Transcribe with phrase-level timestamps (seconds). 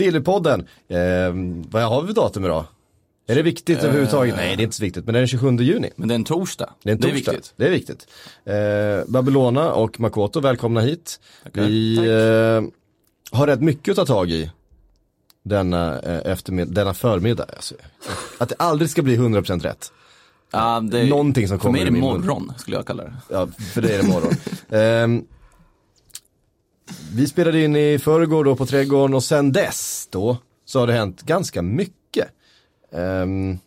[0.00, 0.98] Sillypodden, eh,
[1.70, 2.64] vad har vi för datum idag?
[3.26, 4.36] Är det viktigt överhuvudtaget?
[4.36, 5.90] Nej, det är inte så viktigt, men det är den 27 juni.
[5.96, 6.70] Men det är en torsdag.
[6.82, 7.14] Det är en torsdag.
[7.14, 7.52] viktigt.
[7.56, 8.06] Det är viktigt.
[8.44, 11.20] Eh, Babylona och Makoto, välkomna hit.
[11.42, 11.62] Tackar.
[11.62, 14.50] Vi eh, har rätt mycket att ta tag i
[15.42, 17.46] denna, eh, eftermiddag, denna förmiddag.
[17.56, 17.74] Alltså,
[18.38, 19.92] att det aldrig ska bli 100% rätt.
[20.52, 23.12] Ja, det, Någonting som för kommer mig är det morgon, skulle jag kalla det.
[23.28, 24.34] Ja, för det är det imorgon.
[27.14, 30.92] Vi spelade in i förrgår då på Trädgården och sen dess då så har det
[30.92, 32.28] hänt ganska mycket.
[32.92, 33.58] Um,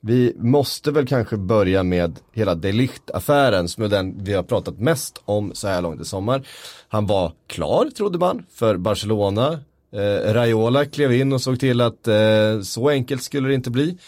[0.00, 5.22] vi måste väl kanske börja med hela Delicht-affären som är den vi har pratat mest
[5.24, 6.46] om så här långt i sommar.
[6.88, 9.60] Han var klar, trodde man, för Barcelona.
[9.92, 13.98] Eh, Raiola klev in och såg till att eh, så enkelt skulle det inte bli.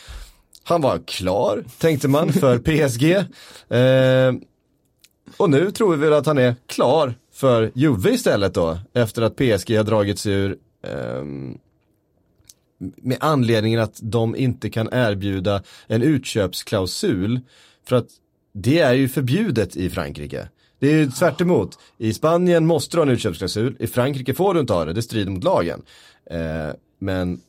[0.65, 3.05] Han var klar, tänkte man, för PSG.
[3.77, 4.35] Eh,
[5.37, 9.37] och nu tror vi väl att han är klar för Juve istället då, efter att
[9.37, 11.59] PSG har dragits ur ehm,
[12.79, 17.41] med anledningen att de inte kan erbjuda en utköpsklausul
[17.89, 18.07] för att
[18.53, 20.49] det är ju förbjudet i Frankrike.
[20.79, 21.79] Det är ju tvärt emot.
[21.99, 25.03] I Spanien måste du ha en utköpsklausul, i Frankrike får du inte ha det, det
[25.03, 25.83] strider mot lagen.
[26.31, 27.41] Eh, men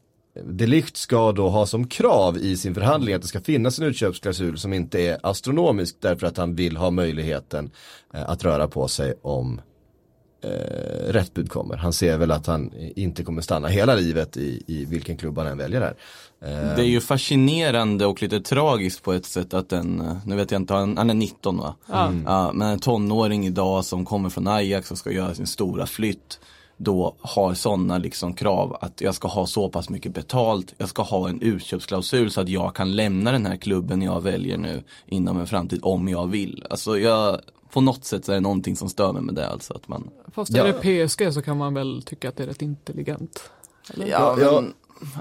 [0.44, 4.58] Delicht ska då ha som krav i sin förhandling att det ska finnas en utköpsklausul
[4.58, 7.72] som inte är astronomisk därför att han vill ha möjligheten
[8.14, 9.62] eh, att röra på sig om
[10.42, 11.78] eh, rätt bud kommer.
[11.78, 15.48] Han ser väl att han inte kommer stanna hela livet i, i vilken klubb han
[15.48, 15.96] än väljer här.
[16.42, 20.36] Eh, Det är ju fascinerande och lite tragiskt på ett sätt att en, eh, nu
[20.36, 21.76] vet jag inte, han, han är 19 va?
[21.94, 22.24] Mm.
[22.28, 26.40] Ja, men en tonåring idag som kommer från Ajax och ska göra sin stora flytt
[26.82, 31.02] då har sådana liksom krav att jag ska ha så pass mycket betalt, jag ska
[31.02, 35.40] ha en utköpsklausul så att jag kan lämna den här klubben jag väljer nu inom
[35.40, 36.66] en framtid om jag vill.
[36.70, 37.40] Alltså jag,
[37.74, 40.10] på något sätt så är det någonting som stör mig med det alltså att man
[40.34, 43.50] Fast är det PSG så kan man väl tycka att det är rätt intelligent.
[43.96, 44.74] Ja, Ja, men,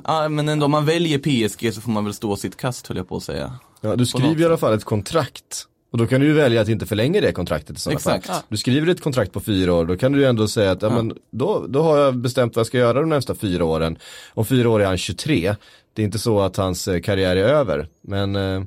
[0.04, 2.96] ja, men ändå om man väljer PSG så får man väl stå sitt kast höll
[2.96, 3.52] jag på att säga.
[3.80, 5.66] Ja, du skriver i alla fall ett kontrakt.
[5.90, 8.26] Och då kan du ju välja att inte förlänga det kontraktet i sådana Exakt.
[8.26, 8.42] fall.
[8.48, 10.90] Du skriver ett kontrakt på fyra år, då kan du ju ändå säga att ja,
[10.90, 13.98] men då, då har jag bestämt vad jag ska göra de nästa fyra åren.
[14.34, 15.54] Om fyra år är han 23.
[15.92, 17.88] Det är inte så att hans eh, karriär är över.
[18.00, 18.62] Men eh,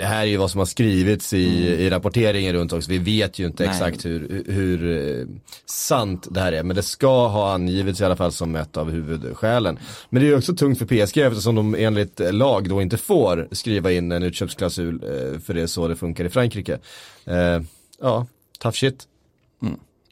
[0.00, 2.90] det här är ju vad som har skrivits i, i rapporteringen runt också.
[2.90, 3.72] Vi vet ju inte Nej.
[3.72, 4.90] exakt hur, hur
[5.20, 5.26] eh,
[5.66, 6.62] sant det här är.
[6.62, 9.78] Men det ska ha angivits i alla fall som ett av huvudskälen.
[10.10, 13.48] Men det är ju också tungt för PSG eftersom de enligt lag då inte får
[13.52, 14.94] skriva in en utköpsklausul.
[14.94, 16.78] eh, För det är så det funkar i Frankrike.
[17.24, 17.60] Eh,
[18.02, 18.26] Ja,
[18.58, 19.06] tough shit.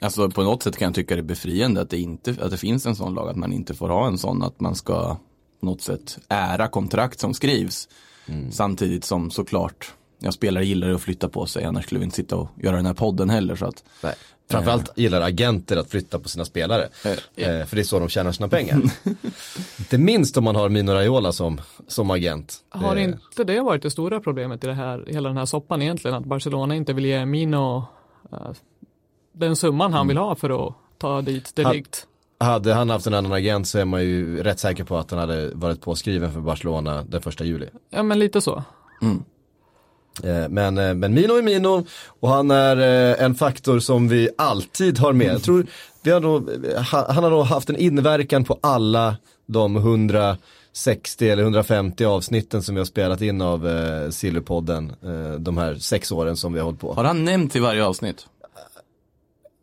[0.01, 2.57] Alltså på något sätt kan jag tycka det är befriande att det, inte, att det
[2.57, 5.17] finns en sån lag, att man inte får ha en sån, att man ska
[5.61, 7.89] på något sätt ära kontrakt som skrivs.
[8.51, 12.37] Samtidigt som såklart, jag spelare gillar att flytta på sig, annars skulle vi inte sitta
[12.37, 13.57] och göra den här podden heller.
[13.57, 14.15] Så att, Nej.
[14.51, 16.89] Framförallt gillar agenter att flytta på sina spelare.
[17.37, 18.81] Eh, för det är så de tjänar sina pengar.
[19.79, 22.57] inte minst om man har Mino Raiola som, som agent.
[22.69, 25.83] Har Eh, inte det varit det stora problemet i det här, hela den här soppan
[25.83, 26.17] egentligen?
[26.17, 27.85] Att Barcelona inte vill ge Mino
[28.33, 28.39] eh,
[29.33, 32.07] den summan han vill ha för att ta dit Han- Delikt.
[32.41, 35.21] Hade han haft en annan agent så är man ju rätt säker på att han
[35.21, 37.67] hade varit påskriven för Barcelona den första juli.
[37.91, 38.63] Ja men lite så.
[40.25, 41.87] Eh, Men, eh, men Mino är Mino
[42.21, 45.27] och han är eh, en faktor som vi alltid har med.
[45.27, 45.67] Jag tror
[46.03, 46.21] vi har
[46.93, 49.17] ha- han har nog haft en inverkan på alla
[49.47, 53.69] de 160 eller 150 avsnitten som vi har spelat in av
[54.11, 54.93] Sillypodden
[55.39, 56.93] de här sex åren som vi har hållit på.
[56.95, 58.27] har han nämnt i varje avsnitt?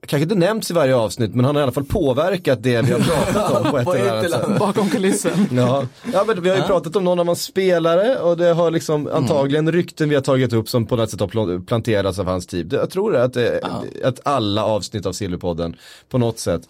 [0.08, 2.92] Kanske inte nämnts i varje avsnitt men han har i alla fall påverkat det vi
[2.92, 4.60] har pratat om på ett eller annat sätt.
[4.60, 5.48] Bakom kulissen.
[5.52, 5.88] Ja.
[6.14, 9.08] ja, men vi har ju pratat om någon av hans spelare och det har liksom
[9.14, 12.48] antagligen rykten vi har tagit upp som på något sätt har pl- planterats av hans
[12.48, 12.66] tid.
[12.68, 13.60] Det- Jag tror att, det,
[14.04, 15.76] att alla avsnitt av Sillypodden
[16.10, 16.62] på något sätt,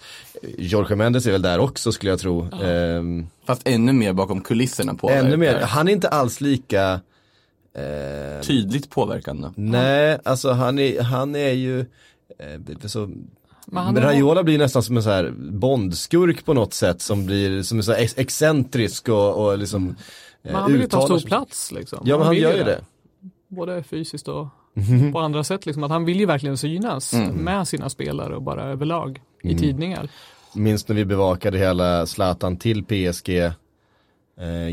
[0.57, 2.47] Jorge Mendes är väl där också skulle jag tro.
[2.63, 6.99] Ehm, Fast ännu mer bakom kulisserna på ännu mer, han är inte alls lika
[7.73, 9.47] eh, Tydligt påverkande.
[9.55, 11.85] Nej, alltså han är, han är ju eh,
[12.87, 13.09] så,
[13.67, 17.61] Men han Raiola blir nästan som en så här bondskurk på något sätt som blir
[17.63, 19.95] som är så ex- excentrisk och, och liksom eh,
[20.41, 21.99] Men han vill ju ta stor plats liksom.
[22.05, 22.81] Ja men han vill gör ju det.
[23.47, 24.47] Både fysiskt och
[25.13, 25.83] på andra sätt liksom.
[25.83, 27.35] Att han vill ju verkligen synas Mm.
[27.35, 30.09] med sina spelare och bara överlag i tidningar.
[30.53, 33.53] minns när vi bevakade hela Zlatan till PSG eh,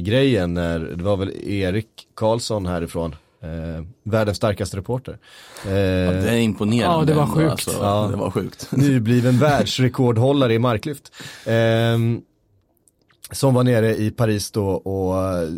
[0.00, 5.18] grejen när, det var väl Erik Karlsson härifrån, eh, världens starkaste reporter.
[5.66, 6.98] Eh, Ja, det är imponerande.
[6.98, 7.50] Ja, det var sjukt.
[7.50, 8.08] Alltså, Ja.
[8.10, 8.68] Det var sjukt.
[8.72, 11.12] nybliven världsrekordhållare i marklyft.
[11.46, 12.20] Ehm,
[13.30, 15.14] som var nere i Paris då och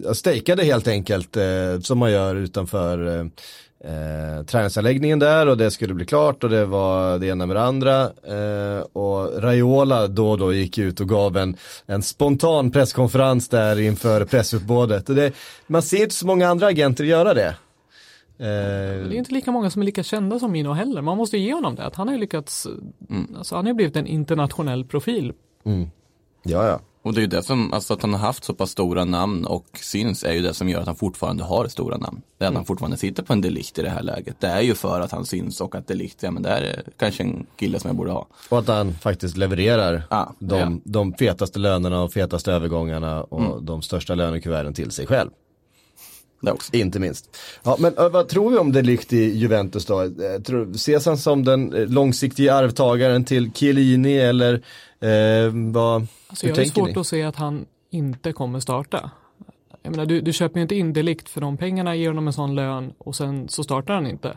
[0.07, 5.71] uh, stejkade helt enkelt eh, som man gör utanför uh, uh, träningsanläggningen där och det
[5.71, 8.03] skulle bli klart och det var det ena med det andra.
[8.03, 13.81] Eh, och Raiola då och då gick ut och gav en, en spontan presskonferens där
[13.81, 15.09] inför pressuppbådet.
[15.09, 15.33] Och det,
[15.67, 17.55] man ser inte så många andra agenter göra det.
[18.39, 21.03] Eh, Det är inte lika många som är lika kända som Mino heller.
[21.03, 21.85] Man måste ge honom det.
[21.85, 22.67] Att han har ju lyckats,
[23.37, 25.33] alltså han har ju blivit en internationell profil.
[26.43, 26.81] ja, ja.
[27.03, 29.45] Och det är ju det som, alltså att han har haft så pass stora namn
[29.45, 32.23] och syns är ju det som gör att han fortfarande har stora namn.
[32.39, 34.41] Det är att han fortfarande sitter på en delikt i det här läget.
[34.41, 37.23] Det är ju för att han syns och att delikt, ja men det är kanske
[37.23, 38.27] en kille som jag borde ha.
[38.49, 40.73] Och att han faktiskt levererar Ja, de, ja.
[40.85, 45.31] de fetaste lönerna och fetaste övergångarna och de största lönekuverten till sig själv.
[46.41, 46.77] Också.
[46.77, 47.37] Inte minst.
[47.63, 50.03] Ja, men vad tror vi om Delikt i Juventus då?
[50.03, 50.09] Eh,
[50.47, 54.55] Tror, ses han som den eh, långsiktiga arvtagaren till Chiellini eller
[55.01, 57.01] eh, vad, Alltså hur jag har tänker svårt ni?
[57.01, 59.11] att se att han inte kommer starta.
[59.83, 62.33] Jag menar, du, du köper ju inte in delikt för de pengarna, ger honom en
[62.33, 64.37] sån lön och sen så startar han inte.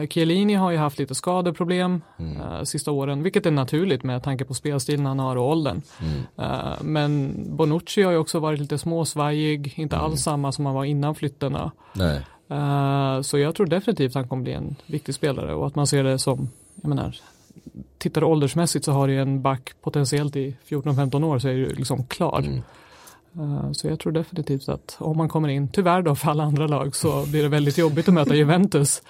[0.00, 2.40] Eh, Chiellini har ju haft lite skadeproblem Mm.
[2.40, 5.82] eh, sista åren, vilket är naturligt med tanke på spelstilen han har och åldern.
[6.00, 6.20] Mm.
[6.50, 10.04] Eh, men Bonucci har ju också varit lite småsvajig, inte Mm.
[10.06, 11.70] alls samma som han var innan flytterna.
[11.92, 12.20] Nej.
[13.22, 16.18] Så jag tror definitivt han kommer bli en viktig spelare och att man ser det
[16.18, 16.48] som,
[16.82, 17.16] jag menar,
[17.98, 22.06] tittar åldersmässigt så har du en back potentiellt i 14-15 år så är du liksom
[22.06, 22.38] klar.
[22.46, 22.62] Mm.
[23.38, 26.66] Eh, Så jag tror definitivt att om man kommer in, tyvärr då för alla andra
[26.66, 29.02] lag, så blir det väldigt jobbigt att möta Juventus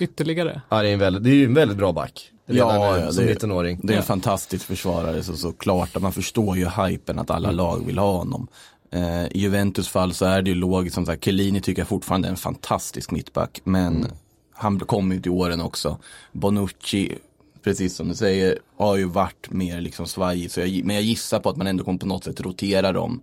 [0.00, 0.60] ytterligare.
[0.68, 2.32] Ja, det, är en väldigt, det är ju en väldigt bra back.
[2.46, 3.80] Ja, nu, ja, som det- 19-åring.
[3.82, 4.06] Det är en Ja.
[4.06, 8.48] fantastisk försvarare så såklart att man förstår ju hypen att alla lag vill ha honom.
[8.90, 12.28] Eh, I Juventus fall så är det ju logiskt som sagt, Chiellini tycker jag fortfarande
[12.28, 14.06] är en fantastisk mittback men
[14.54, 15.98] han kommer ju till åren också.
[16.32, 17.18] Bonucci,
[17.64, 21.40] precis som du säger, har ju varit mer liksom svajig så jag, men jag gissar
[21.40, 23.20] på att man ändå kommer på något sätt rotera dem.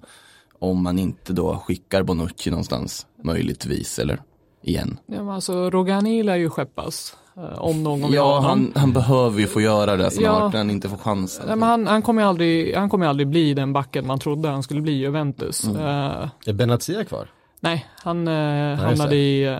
[0.63, 4.21] Om man inte då skickar Bonucci någonstans, möjligtvis, eller
[4.63, 4.99] igen.
[5.05, 7.15] Ja, men alltså Rogani lär ju skeppas.
[7.37, 10.49] eh, Om någon vill Ja, han, han behöver ju få göra det snart Ja.
[10.49, 11.43] när han inte får chansen.
[11.47, 14.19] Nej, men han, han kommer ju aldrig, han kommer ju aldrig bli den backen man
[14.19, 15.63] trodde han skulle bli i Juventus.
[15.67, 15.77] Mm.
[15.81, 17.27] Eh, Är Benatia kvar?
[17.59, 19.57] nej, han uh, hamnade i uh,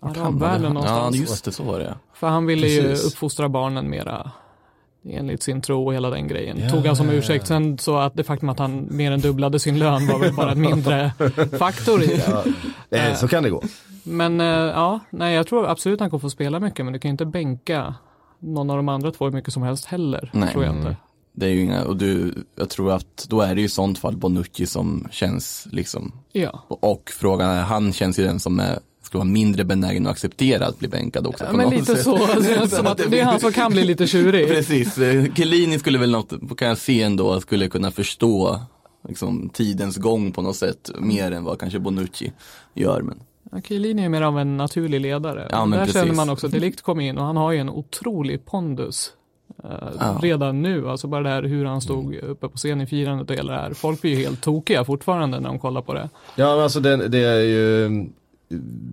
[0.00, 1.16] arabvärlden Ja, någonstans.
[1.16, 1.94] just det, så var det.
[2.14, 3.06] För han ville ju Precis.
[3.12, 4.30] uppfostra barnen mera
[5.10, 6.58] enligt sin tro och hela den grejen.
[6.60, 7.18] Ja, Tog han som ja, ja.
[7.18, 7.46] ursäkt.
[7.46, 10.50] Sen så att det faktum att han mer än dubblade sin lön var väl bara
[10.52, 11.12] en mindre
[11.58, 12.98] faktor i det.
[12.98, 13.62] Eh, så kan det gå.
[14.02, 17.08] Men eh, ja, nej jag tror absolut han kommer få spela mycket men du kan
[17.08, 17.94] ju inte bänka
[18.38, 20.30] någon av de andra två hur mycket som helst heller.
[20.34, 20.52] Nej.
[20.52, 20.96] Tror jag inte.
[21.32, 23.98] Det är ju inga, och du, jag tror att då är det ju i sånt
[23.98, 26.64] fall Bonucci som känns liksom, Ja.
[26.68, 28.78] och, och frågan är, han känns ju den som är,
[29.08, 31.44] skulle vara mindre benägen att acceptera att bli bänkad också.
[31.44, 32.02] Ja, men lite sätt.
[32.04, 32.16] så.
[32.16, 34.48] Alltså, som att det är han som kan bli lite tjurig.
[34.54, 38.60] Precis, eh, Chiellini skulle väl något, kan jag se ändå, skulle kunna förstå
[39.08, 42.32] liksom, tidens gång på något sätt, mer än vad kanske Bonucci
[42.74, 43.02] gör.
[43.02, 45.48] Men Chiellini är mer av en naturlig ledare.
[45.50, 45.94] Ja, där precis.
[45.94, 49.10] känner man också att Delict kom in och han har ju en otrolig pondus.
[49.64, 49.70] eh,
[50.00, 50.18] Ja.
[50.22, 53.36] Redan nu, alltså bara det här hur han stod uppe på scen i firandet och
[53.36, 53.72] hela det här.
[53.74, 56.08] Folk blir ju helt tokiga fortfarande när de kollar på det.
[56.36, 58.06] Ja men alltså det, det är ju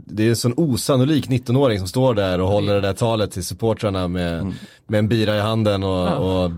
[0.06, 3.44] Det är en sån osannolik 19-åring som står där och håller det där talet till
[3.44, 4.54] supportrarna med,
[4.88, 6.16] med en bira i handen och, Ja.
[6.46, 6.52] och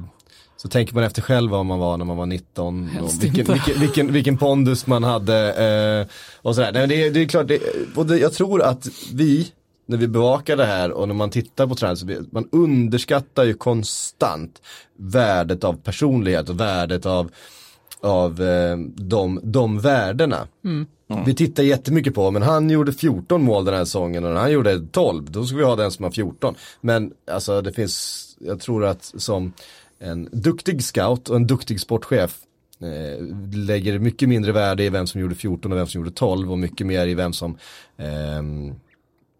[0.57, 3.79] så tänker man efter själv vad man var när man var 19 och vilken, vilken,
[3.79, 6.07] vilken, vilken pondus man hade eh,
[6.41, 6.71] och sådär.
[6.73, 7.59] Nej, det, det är klart, det,
[8.07, 9.51] det, jag tror att vi
[9.85, 11.75] när vi bevakar det här och när man tittar på
[12.05, 14.61] vi- man underskattar ju konstant
[14.99, 17.31] värdet av personlighet och värdet av
[18.01, 20.47] av eh, de, de värdena.
[21.25, 24.51] Vi tittar jättemycket på, men han gjorde 14 mål den här säsongen och när han
[24.51, 26.55] gjorde 12, då ska vi ha den som har 14.
[26.81, 29.53] Men alltså det finns, jag tror att som
[29.99, 32.37] en duktig scout och en duktig sportchef
[32.81, 36.51] eh, lägger mycket mindre värde i vem som gjorde 14 och vem som gjorde 12
[36.51, 37.57] och mycket mer i vem som
[37.97, 38.43] eh,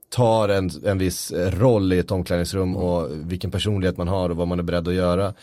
[0.10, 4.48] tar en, en viss roll i ett omklädningsrum och vilken personlighet man har och vad
[4.48, 5.34] man är beredd att göra.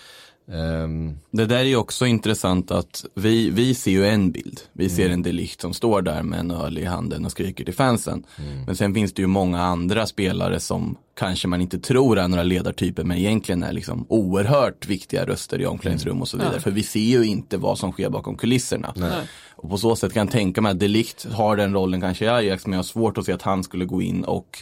[0.53, 4.61] Ehm, Det där är ju också intressant att vi, vi ser ju en bild.
[4.73, 7.75] Vi ser en delikt som står där med en öl i handen och skriker till
[7.75, 8.25] fansen.
[8.67, 12.43] Men sen finns det ju många andra spelare som kanske man inte tror är några
[12.43, 16.55] ledartyper men egentligen är liksom oerhört viktiga röster i omklädningsrum och så vidare.
[16.55, 16.61] Ja.
[16.61, 18.93] För vi ser ju inte vad som sker bakom kulisserna.
[18.97, 19.11] Nej.
[19.57, 22.29] Och på så sätt kan jag tänka mig att Delikt har den rollen kanske i
[22.29, 24.59] Ajax men jag har svårt att se att han skulle gå in och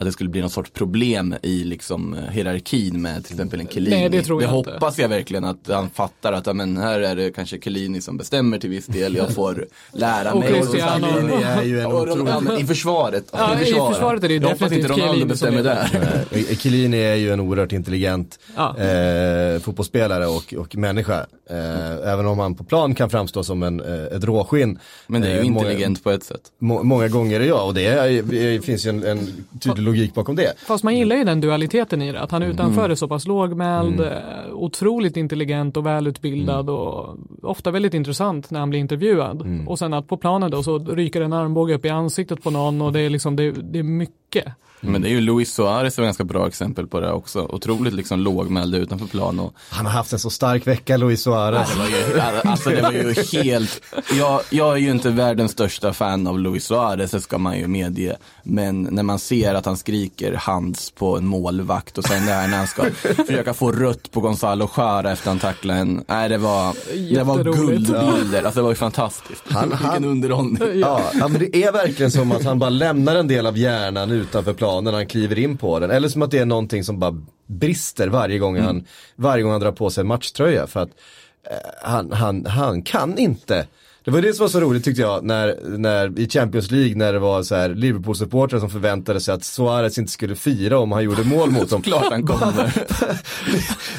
[0.00, 3.96] att det skulle bli någon sorts problem i liksom hierarkin med till exempel en Chiellini.
[3.96, 4.70] Nej, det tror jag inte.
[4.72, 8.58] hoppas jag verkligen att han fattar att men här är det kanske Chiellini som bestämmer
[8.58, 9.14] till viss del.
[9.16, 10.52] Jag får lära Och mig.
[10.52, 11.06] Cristiano.
[11.06, 12.32] Chiellini är ju en Och otrolig...
[12.48, 13.24] ja, I försvaret.
[13.32, 16.54] Ja, i försvaret är det ju jag hoppas inte Ronaldo Chiellini bestämmer är- där.
[16.56, 18.76] Chiellini är ju en oerhört intelligent Ja.
[18.78, 21.26] eh, fotbollsspelare och, och människa.
[21.50, 24.78] Eh, även om han på plan kan framstå som en, eh, ett råskinn.
[25.06, 26.40] Men det är ju Eh, många- intelligent på ett sätt.
[26.58, 30.14] Må, många gånger är jag och det är, det finns ju en, en tydlig logik
[30.14, 30.52] bakom det.
[30.66, 32.90] Fast man gillar ju den dualiteten i det, att han utanför Mm.
[32.90, 34.08] är så pass lågmäld, eh,
[34.52, 36.74] otroligt intelligent och välutbildad Mm.
[36.74, 39.40] och ofta väldigt intressant när han blir intervjuad.
[39.42, 39.68] Mm.
[39.68, 42.82] Och sen att på planen då så ryker en armbåge upp i ansiktet på någon
[42.82, 44.44] och det är liksom, det, det är mycket.
[44.82, 47.40] Men det är ju Luis Suarez ett ganska bra exempel på det också.
[47.50, 51.72] Otroligt liksom lågmäld utanför plan och Han har haft en så stark vecka, Luis Suarez.
[51.72, 52.20] Det var ju,
[52.50, 53.82] alltså det var ju helt,
[54.18, 57.66] jag, jag är ju inte världens största fan av Luis Suarez, det ska man ju
[57.66, 58.16] medge.
[58.42, 62.48] Men när man ser att han skriker hands på en målvakt och sen det här
[62.48, 62.82] när han ska
[63.26, 66.74] försöka få rött på Gonzalo Jara efter han tacklade en, nej det var,
[67.14, 69.42] det var guldbilder, alltså det var ju fantastiskt.
[69.48, 70.80] Han- Vilken han- underhållning.
[70.80, 74.10] Ja, ja, men det är verkligen som att han bara lämnar en del av hjärnan
[74.10, 75.90] utanför planen när han kliver in på den.
[75.90, 78.84] Eller som att det är någonting som bara brister varje gång han,
[79.16, 80.66] varje gång han drar på sig en matchtröja.
[80.66, 80.88] För att
[81.50, 83.66] eh, han, han, han kan inte.
[84.04, 87.12] Det var det som var så roligt tyckte jag när, när i Champions League när
[87.12, 91.04] det var så här Liverpool-supportrar som förväntade sig att Suarez inte skulle fira om han
[91.04, 91.82] gjorde mål mot dem.
[91.82, 92.72] Klart han kommer.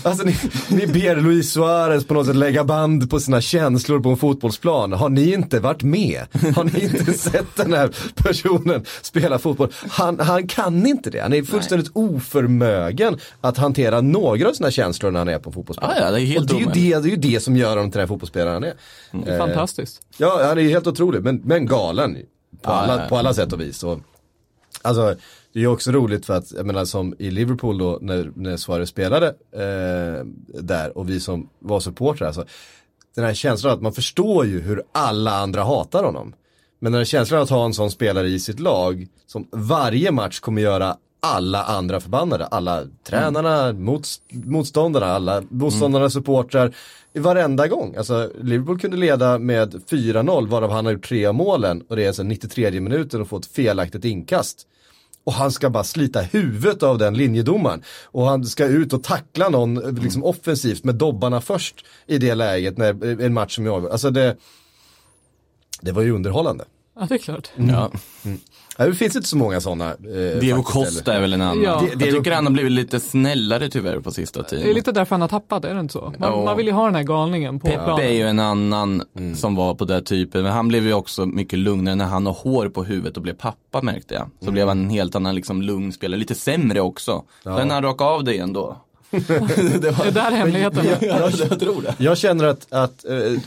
[0.03, 0.35] Alltså ni,
[0.69, 4.93] ni ber Luis Suarez på något sätt lägga band på sina känslor på en fotbollsplan.
[4.93, 6.21] Har ni inte varit med?
[6.55, 9.71] Har ni inte sett den här personen spela fotboll?
[9.89, 11.19] Han, han kan inte det.
[11.19, 15.91] Han är fullständigt oförmögen att hantera några av sina känslor när han är på fotbollsplan.
[15.95, 17.69] Ja, ja, det är helt Och det är, det, det är ju det som gör
[17.69, 18.73] honom till den här fotbollsspelaren han är.
[19.25, 19.90] Det är fantastiskt.
[20.17, 22.17] Ja, han är ju helt otrolig, men, men galen
[22.61, 23.09] på, alla, ja, ja.
[23.09, 23.83] på alla sätt och vis.
[23.83, 23.99] Och,
[24.81, 25.15] alltså,
[25.53, 28.89] det är också roligt för att, jag menar som i Liverpool då, när, när Suarez
[28.89, 30.25] spelade eh,
[30.61, 32.45] där och vi som var supportrar, alltså,
[33.15, 36.33] den här känslan att man förstår ju hur alla andra hatar honom.
[36.79, 40.39] Men den här känslan att ha en sån spelare i sitt lag som varje match
[40.39, 46.71] kommer göra alla andra förbannade, alla tränarna, mots, motståndarna, alla motståndarna, supportrar, i
[47.19, 47.95] varenda gång.
[47.95, 52.03] Alltså Liverpool kunde leda med 4-0 varav han har gjort tre av målen och det
[52.03, 54.67] är alltså 93 minuten och få ett felaktigt inkast.
[55.23, 57.83] Och han ska bara slita huvudet av den linjedomaren.
[58.03, 62.77] Och han ska ut och tackla någon liksom offensivt med dobbarna först i det läget
[62.77, 64.37] när en match som jag Alltså det,
[65.81, 66.65] det var ju underhållande.
[66.99, 67.49] Ja, det är klart.
[67.55, 67.91] Ja.
[68.23, 68.31] Ja,
[68.85, 69.89] Det finns inte så många sådana.
[69.89, 71.17] Eh, Diego Costa eller?
[71.17, 71.63] är väl en annan.
[71.63, 71.83] Ja.
[71.99, 74.65] Jag tycker han har blivit lite snällare tyvärr på sista tiden.
[74.65, 76.13] Det är lite därför han har tappat, är det inte så?
[76.17, 76.43] Man, Ja.
[76.45, 78.15] man vill ju ha den här galningen på Peppe är planen.
[78.15, 79.35] ju en annan Mm.
[79.35, 82.33] som var på den typen, men han blev ju också mycket lugnare när han har
[82.33, 84.29] hår på huvudet och blev pappa märkte jag.
[84.45, 87.23] Så blev han en helt annan liksom lugn spelare, lite sämre också.
[87.43, 88.77] Sen när han rakade av det igen då.
[89.11, 91.95] Det var, Det är där hemligheten ja, jag tror det.
[91.97, 93.41] Jag känner att, att eh,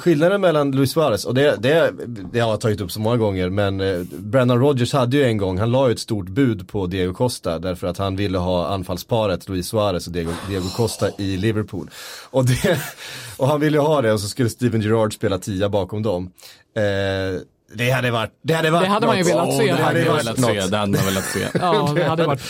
[0.00, 1.92] skillnaden mellan Luis Suarez, och det, det,
[2.32, 5.36] det har jag tagit upp så många gånger, men eh, Brendan Rodgers hade ju en
[5.36, 8.66] gång, han la ju ett stort bud på Diego Costa därför att han ville ha
[8.66, 11.90] anfallsparet Luis Suarez och Diego, Diego Costa i Liverpool.
[12.30, 12.78] Och, det,
[13.36, 16.30] och han ville ju ha det och så skulle Steven Gerrard spela tia bakom dem.
[16.76, 17.40] Eh,
[17.74, 19.62] det hade varit, det hade varit Det hade man ju velat se.
[19.62, 20.50] det Det hade hade jag varit velat något.
[20.50, 21.46] se, det hade man velat se.
[21.60, 22.42] Ja, det hade varit.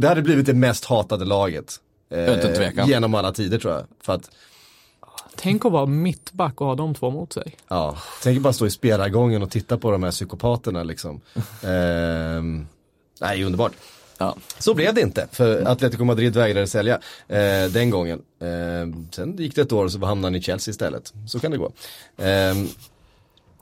[0.00, 1.76] Det hade blivit det mest hatade laget.
[2.14, 2.88] Eh.
[2.88, 3.84] Genom alla tider tror jag.
[4.00, 4.30] För att,
[5.36, 7.56] Tänk att vara mittback och ha de två mot sig.
[7.68, 11.20] ja, tänk bara stå i spelargången och titta på de här psykopaterna liksom.
[11.62, 12.66] Ehm,
[13.20, 13.72] nej, underbart.
[14.18, 14.36] Ja.
[14.58, 16.94] Så blev det inte, för Atletico Madrid vägrade sälja
[17.28, 18.22] eh, den gången.
[18.40, 21.12] Eh, sen gick det ett år och så hamnade han i Chelsea istället.
[21.28, 21.72] Så kan det gå.
[22.16, 22.54] Eh,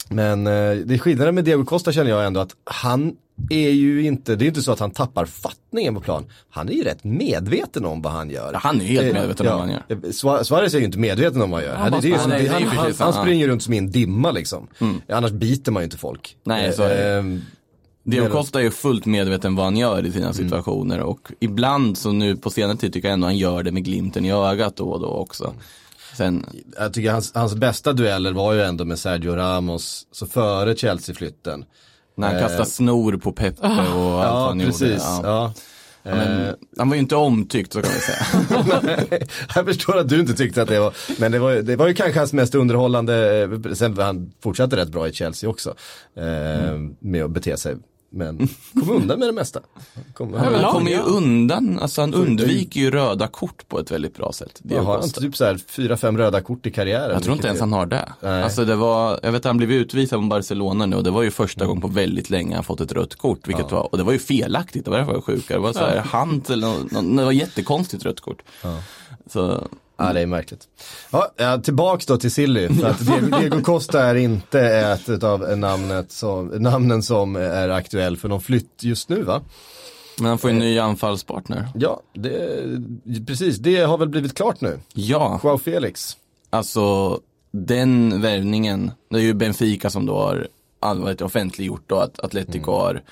[0.09, 3.17] men eh, det skillnaden med Diego Costa känner jag ändå att han
[3.51, 6.25] är ju inte, det är inte så att han tappar fattningen på plan.
[6.51, 8.53] Han är ju rätt medveten om vad han gör.
[8.55, 9.83] Han är helt Eh, medveten om vad han gör.
[9.89, 11.77] Eh, Sua- Suarez är ju inte medveten om vad han gör.
[11.77, 12.19] Han springer.
[12.19, 14.69] som, han, han, han runt som i en dimma liksom.
[15.09, 16.37] Annars biter man ju inte folk.
[16.45, 17.19] Nej, så är det.
[17.19, 17.41] Ehm,
[18.05, 22.13] Diego Costa är ju fullt medveten vad han gör i sina situationer och ibland så
[22.13, 24.85] nu på senare tid tycker jag ändå han gör det med glimten i ögat då
[24.91, 25.55] och då också.
[26.17, 26.47] Sen,
[26.79, 31.65] jag tycker hans, hans bästa dueller var ju ändå med Sergio Ramos, så före Chelsea-flytten.
[32.15, 32.43] När han Eh.
[32.43, 33.95] kastar snor på Peppe och allt
[34.35, 34.81] Ja, han precis.
[34.83, 34.99] gjorde.
[35.23, 35.53] Ja.
[36.05, 36.15] Ja.
[36.15, 39.19] Men, han var ju inte omtyckt så kan vi säga.
[39.55, 41.95] jag förstår att du inte tyckte att det var, men det var, det var ju
[41.95, 45.75] kanske hans mest underhållande, eh, sen han fortsatte rätt bra i Chelsea också.
[46.17, 46.25] Eh,
[47.01, 47.77] Med att bete sig
[48.13, 48.49] men
[48.81, 49.61] kom undan med det mesta.
[50.15, 51.03] Kom, Överlag, Han kommer ju ja.
[51.03, 54.61] undan, alltså han undviker ju röda kort på ett väldigt bra sätt.
[54.63, 57.11] Det har han typ så här fyra, fem röda kort i karriären?
[57.13, 58.13] Jag tror inte ens han har det.
[58.21, 58.43] Nej.
[58.43, 61.23] Alltså det var, jag vet att han blev utvisad från Barcelona nu och det var
[61.23, 63.49] ju första gången på väldigt länge han fått ett rött kort.
[63.49, 65.55] Vilket var, och det var ju felaktigt, det var därför jag var sjuka.
[65.55, 68.43] Det var så här hand eller något, något- det var jättekonstigt rött kort.
[69.33, 69.69] Så
[70.07, 70.69] Ja, det är märkligt.
[71.37, 76.13] Ja, tillbaks då till Silly, för att Diego, Diego Costa är inte ett av namnet
[76.13, 79.43] som, namnen som är aktuell för någon flytt just nu va?
[80.19, 81.69] Men han får ju en ny anfallspartner.
[81.75, 82.61] Ja, det,
[83.27, 84.79] precis, det har väl blivit klart nu.
[84.95, 86.17] Ja, Joao Felix.
[86.51, 87.19] alltså
[87.51, 90.49] den värvningen, det är ju Benfica som då har
[90.81, 93.03] all- vad heter det, offentliggjort då att Atletico har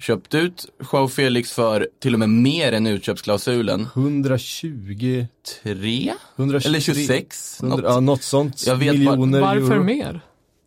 [0.00, 3.86] köpt ut Joao Felix för till och med mer än utköpsklausulen.
[3.94, 5.26] 120,
[5.62, 6.12] Tre?
[6.36, 7.60] 123, Eller 26?
[7.62, 7.84] 100, något.
[7.94, 8.66] ja, något sånt.
[8.66, 9.84] Jag vet miljoner Varför euro.
[9.84, 10.20] mer?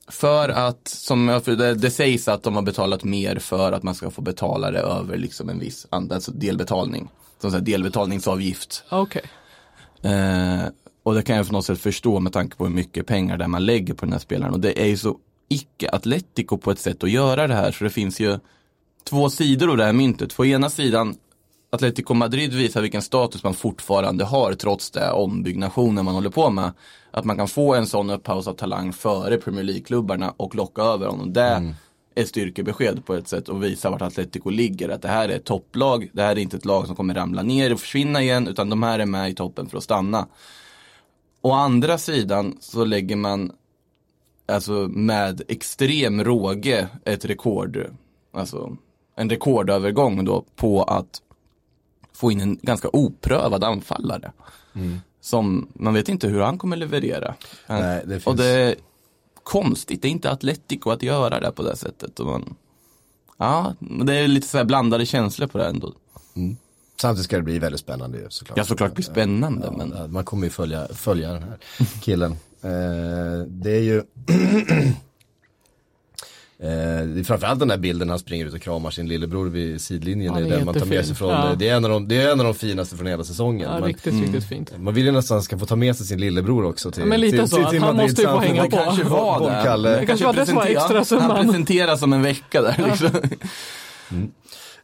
[0.08, 4.12] För att, som det, det sägs att de har betalat mer för att man ska
[4.12, 7.10] få betala det över liksom en viss, alltså delbetalning.
[7.42, 8.84] Som så här delbetalningsavgift.
[8.90, 9.22] Okej.
[10.02, 10.64] Eh,
[11.04, 13.48] och det kan jag på något sätt förstå med tanke på hur mycket pengar där
[13.48, 14.54] man lägger på den här spelaren.
[14.54, 15.18] Och det är ju så
[15.50, 17.72] icke-atletico på ett sätt att göra det här.
[17.72, 18.40] Så det finns ju
[19.04, 20.36] två sidor av det här myntet.
[20.36, 21.16] På ena sidan
[21.70, 26.72] Atletico Madrid visar vilken status man fortfarande har trots det ombyggnationen man håller på med.
[27.12, 31.34] Att man kan få en sån upphausad talang före Premier League-klubbarna och locka över honom.
[31.34, 31.74] Det
[32.16, 34.90] är styrkebesked på ett sätt och visa vart Atletico ligger.
[34.90, 36.10] Att det här är ett topplag.
[36.14, 38.84] Det här är inte ett lag som kommer ramla ner och försvinna igen utan de
[38.84, 40.28] här är med i toppen för att stanna.
[41.42, 43.52] Å andra sidan så lägger man
[44.46, 47.86] alltså med extrem råge ett rekord,
[48.34, 48.78] alltså
[49.16, 51.22] en rekordövergång då på att
[52.14, 54.32] få in en ganska oprövad anfallare.
[55.22, 57.36] Som man vet inte hur han kommer leverera.
[57.68, 58.76] Nej, det finns- Och det är
[59.44, 62.20] konstigt, det är inte Atletico att göra det på det sättet.
[62.20, 62.56] Och man,
[63.38, 65.94] ja, men det är lite så här blandade känslor på det ändå.
[67.02, 68.58] Samtidigt ska det bli väldigt spännande ju såklart.
[68.58, 71.58] Ja, såklart blir spännande, men Ja, Man kommer ju följa, följa den här
[72.02, 72.36] killen.
[72.66, 74.04] Eh, det är ju
[76.64, 76.70] Eh,
[77.06, 80.34] det är framförallt den där bilden han springer ut och kramar sin lillebror vid sidlinjen.
[80.34, 81.16] Ja, det är det är den man tar med sig jättefin.
[81.16, 81.30] från.
[81.30, 81.56] Ja.
[81.60, 83.70] Det, är en av de, det är en av de finaste från hela säsongen.
[83.72, 84.74] Ja, man, riktigt, riktigt fint.
[84.78, 87.22] man vill ju nästan ska få ta med sig sin lillebror också till, Ja, men
[87.22, 88.70] lite till, så, att han måste ju få hänga på.
[88.70, 89.46] det kanske var det.
[89.46, 89.90] Bollkalle.
[90.00, 91.32] Det kanske var det som var presentera- extra summan.
[91.32, 93.10] Han presenteras som en vecka där liksom.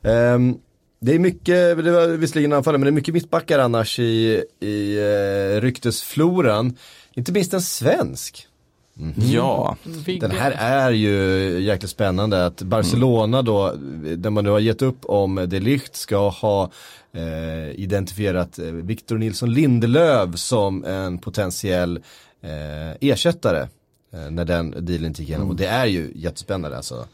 [0.04, 0.56] Ehm,
[1.02, 5.00] det är mycket, det var visserligen anfallet, men det är mycket mittbackar annars i, i
[5.00, 6.78] uh, ryktesfloran.
[7.14, 8.48] Inte minst en svensk.
[9.16, 10.28] Ja, Vigge.
[10.28, 13.74] Den här är ju jäkligt spännande att Barcelona då,
[14.18, 16.72] där man nu har gett upp om de Ligt ska ha
[17.14, 21.98] eh, identifierat eh, Victor Nilsson Lindelöf som en potentiell
[22.42, 23.68] eh, ersättare
[24.14, 25.50] eh, när den dealen inte gick igenom.
[25.50, 27.06] Och det är ju jättespännande alltså.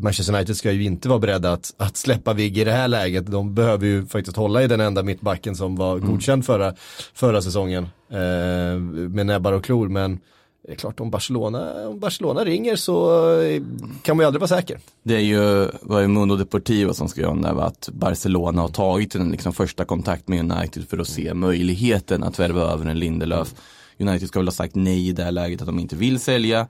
[0.00, 3.26] Manchester United ska ju inte vara beredda att, att släppa Vigge i det här läget.
[3.26, 6.74] De behöver ju faktiskt hålla i den enda mittbacken som var godkänd förra,
[7.14, 7.88] förra säsongen.
[8.10, 8.78] Eh,
[9.10, 9.88] med näbbar och klor.
[9.88, 10.20] Men
[10.66, 13.62] det är klart om Barcelona, om Barcelona ringer så eh,
[14.02, 14.78] kan man ju aldrig vara säker.
[15.02, 18.68] det är ju, var ju Mundo Deportivo som skrev om det, här, att Barcelona har
[18.68, 22.98] tagit en liksom första kontakt med United för att se möjligheten att värva över en
[22.98, 23.54] Lindelöf.
[23.98, 26.68] United ska väl ha sagt nej i det här läget att de inte vill sälja.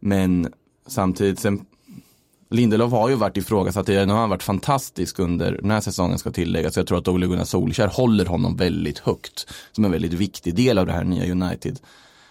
[0.00, 0.52] Men
[0.86, 1.64] samtidigt, sen,
[2.54, 6.30] Lindelöf har ju varit ifrågasatt, nu har han varit fantastisk under den här säsongen ska
[6.30, 6.74] tilläggas.
[6.74, 9.46] Så jag tror att Ole Gunnar Solskjaer håller honom väldigt högt.
[9.72, 11.80] Som en väldigt viktig del av det här nya United.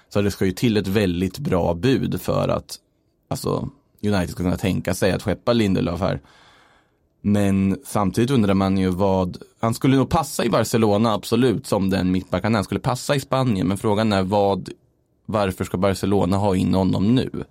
[0.10, 2.80] Så det ska ju till ett väldigt bra bud för att
[3.28, 3.70] alltså,
[4.04, 6.22] United ska kunna tänka sig att skeppa Lindelöf här.
[7.22, 12.12] Men samtidigt undrar man ju vad, han skulle nog passa i Barcelona absolut som den
[12.12, 12.44] mittback.
[12.44, 14.70] Han skulle passa i Spanien men frågan är vad,
[15.26, 17.44] varför ska Barcelona ha in honom nu?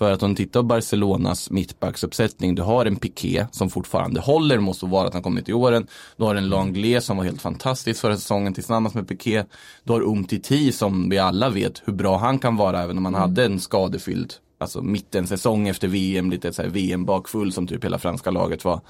[0.00, 4.58] För att om du tittar på Barcelonas mittbacksuppsättning, du har en Piqué som fortfarande håller,
[4.58, 5.86] måste vara att han kommit i åren.
[6.16, 9.44] Du har en Langlais som var helt fantastisk förra säsongen tillsammans med Piqué.
[9.84, 13.14] Du har Umtiti som vi alla vet hur bra han kan vara även om han
[13.14, 17.98] hade en skadefylld, alltså mitten säsong efter VM, lite så här VM-bakfull som typ hela
[17.98, 18.80] franska laget var.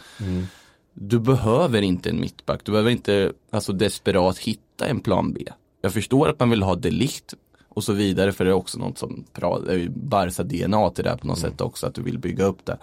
[0.95, 5.45] Du behöver inte en mittback, du behöver inte alltså desperat hitta en plan B.
[5.83, 7.35] Jag förstår att man vill ha delikt
[7.75, 10.91] och så vidare för det är också något som pra- det är ju Barca DNA
[10.91, 12.79] till det här på något sätt också att du vill bygga upp det.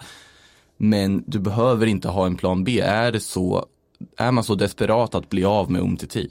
[0.76, 2.80] Men du behöver inte ha en plan B.
[2.80, 3.66] Är det så,
[4.16, 6.28] är man så desperat att bli av med Umtiti?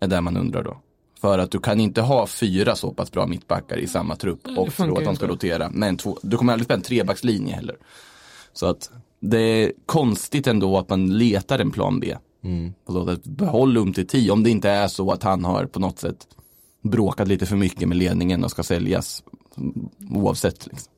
[0.00, 0.76] Är det man undrar då.
[1.20, 4.74] För att du kan inte ha fyra så pass bra mittbackar i samma trupp och
[4.74, 5.70] tro att de ska rotera.
[5.72, 7.76] Men två, du kommer aldrig spela en trebackslinje heller.
[8.52, 12.16] Så att det är konstigt ändå att man letar en plan B.
[12.86, 16.26] Och låta behåll Umtiti om det inte är så att han har på något sätt
[16.82, 19.22] bråkat lite för mycket med ledningen och ska säljas
[20.10, 20.66] oavsett.
[20.66, 20.92] Liksom.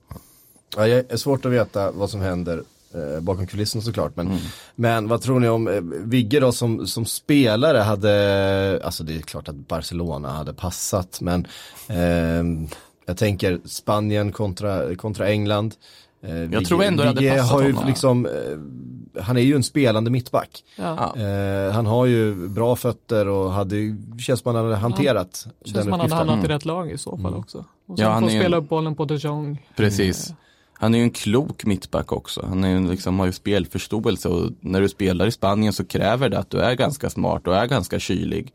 [0.77, 2.62] Ja, det är svårt att veta vad som händer
[2.95, 4.16] eh, bakom kulisserna såklart.
[4.16, 4.38] Men,
[4.75, 9.21] men vad tror ni om eh, Vigge då som, som spelare hade, alltså det är
[9.21, 11.47] klart att Barcelona hade passat men
[11.88, 12.68] eh,
[13.07, 15.75] jag tänker Spanien kontra, kontra England.
[16.23, 17.89] Eh, Vigge- tror ändå det hade passat har ju honom.
[17.89, 20.65] liksom, eh, han är ju en spelande mittback.
[20.77, 21.17] Ja.
[21.17, 25.75] Eh, han har ju bra fötter och hade, ju- känns som han hade hanterat Känns
[25.75, 27.59] den som han hade hamnat i rätt lag i så fall också.
[27.59, 29.67] Och sen Ja, han få är ju- spela upp bollen på de Jong.
[29.77, 30.35] Precis.
[30.75, 32.45] Han är ju en klok mittback också.
[32.49, 36.29] Han är ju liksom, har ju spelförståelse och när du spelar i Spanien så kräver
[36.29, 38.53] det att du är ganska smart och är ganska kylig.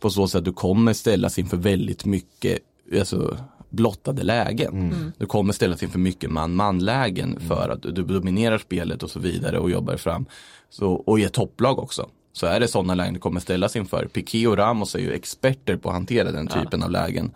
[0.00, 2.58] På så sätt att du kommer ställas inför väldigt mycket
[3.00, 3.36] alltså,
[3.72, 5.12] blottade lägen.
[5.18, 9.70] Du kommer ställas inför mycket man-man-lägen för att du, dominerar spelet och så vidare och
[9.70, 10.26] jobbar fram.
[10.70, 12.08] Så, och i ett topplag också.
[12.32, 14.06] Så är det sådana lägen du kommer ställas inför.
[14.06, 17.32] Piqué och Ramos är ju experter på att hantera den typen av lägen.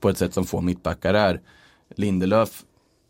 [0.00, 1.40] På ett sätt som få mittbackar är.
[1.96, 2.62] Lindelöf,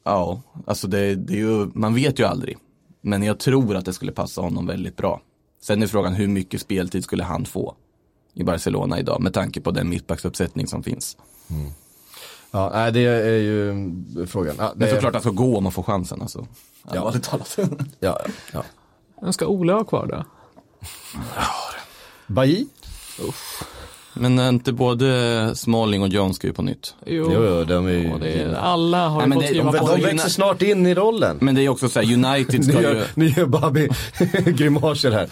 [0.05, 2.59] ja, alltså det, det är ju, man vet ju aldrig.
[3.01, 5.21] Men jag tror att det skulle passa honom väldigt bra.
[5.63, 7.77] Sen är frågan hur mycket speltid skulle han få
[8.35, 11.17] i Barcelona idag med tanke på den mittbacksuppsättning som finns.
[12.51, 13.75] Ja, nej, det är ju
[14.27, 14.55] frågan.
[14.59, 16.47] Ja, det Men är- såklart han ska gå om man får chansen alltså.
[16.89, 17.57] Allvarligt talat.
[17.59, 17.69] Ja,
[18.01, 18.19] ja,
[18.53, 18.65] ja.
[19.23, 20.25] Men ska Ole ha kvar då?
[22.27, 22.67] Bailly?
[24.15, 26.95] Men är inte både Smalling och Jones ska ju på nytt.
[27.07, 28.19] Jo, Jo, jo, de är ju...
[28.21, 29.97] det är, alla har Nej, ju fått det- skriva de- på.
[29.97, 31.39] De växer snart in i rollen.
[31.41, 33.89] Men det är också så här, United Ni ska ju, gör, ni gör Babi
[34.47, 35.29] grimaser här.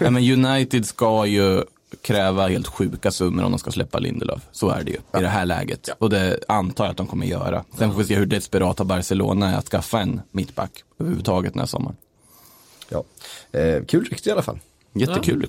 [0.00, 1.62] ja, men United ska ju
[2.02, 4.42] kräva helt sjuka summor om de ska släppa Lindelöf.
[4.52, 5.88] Så är det ju i det här läget.
[5.98, 7.64] Och det antar jag att de kommer göra.
[7.78, 11.66] Sen får vi se hur desperata Barcelona är att skaffa en mittback överhuvudtaget den här
[11.66, 11.96] sommaren.
[12.88, 13.04] Ja.
[13.58, 14.58] Eh, kul rykte i alla fall.
[14.92, 15.46] Jättekul.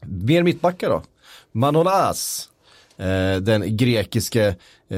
[0.00, 1.02] Mer mittbackar då.
[1.52, 2.48] Manolas.
[2.96, 4.46] Eh, den grekiske
[4.88, 4.96] eh,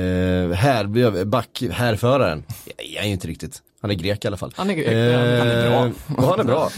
[0.54, 2.44] här, back, härföraren.
[2.76, 3.62] Jag är ju inte riktigt.
[3.80, 4.52] Han är grek i alla fall.
[4.56, 5.10] Han är grek, Eh, ja.
[5.38, 6.26] Han är bra.
[6.26, 6.70] Han är bra.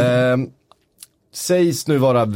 [0.00, 0.36] eh,
[1.32, 2.34] sägs nu vara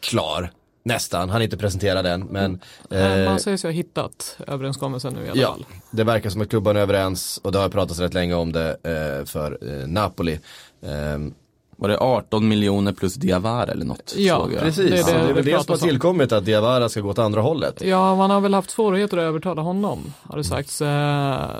[0.00, 0.50] klar.
[0.82, 2.20] Nästan, han är inte presenterad än.
[2.20, 5.64] Men Men eh, Man säger sig ha hittat överenskommelsen nu i alla Ja, fall.
[5.90, 8.70] det verkar som att klubbarna är överens och det har pratats rätt länge om det
[8.70, 10.40] eh, för eh, Napoli.
[10.82, 11.34] Ehm,
[11.76, 14.14] Var det 18 miljoner plus Diawara eller något?
[14.16, 14.60] Ja, såg jag.
[14.60, 17.00] precis, det är det det är, det väl det som har tillkommit att Diawara ska
[17.00, 17.82] gå åt andra hållet.
[17.84, 20.82] Ja, man har väl haft svårigheter att övertala honom, har det sagts.
[20.82, 21.50] Eh,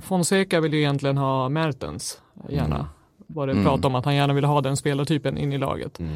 [0.00, 2.88] Fonseca vill ju egentligen ha Mertens, gärna.
[3.26, 6.00] Var det prat om att han gärna vill ha den spelartypen in i laget.
[6.00, 6.06] Eh,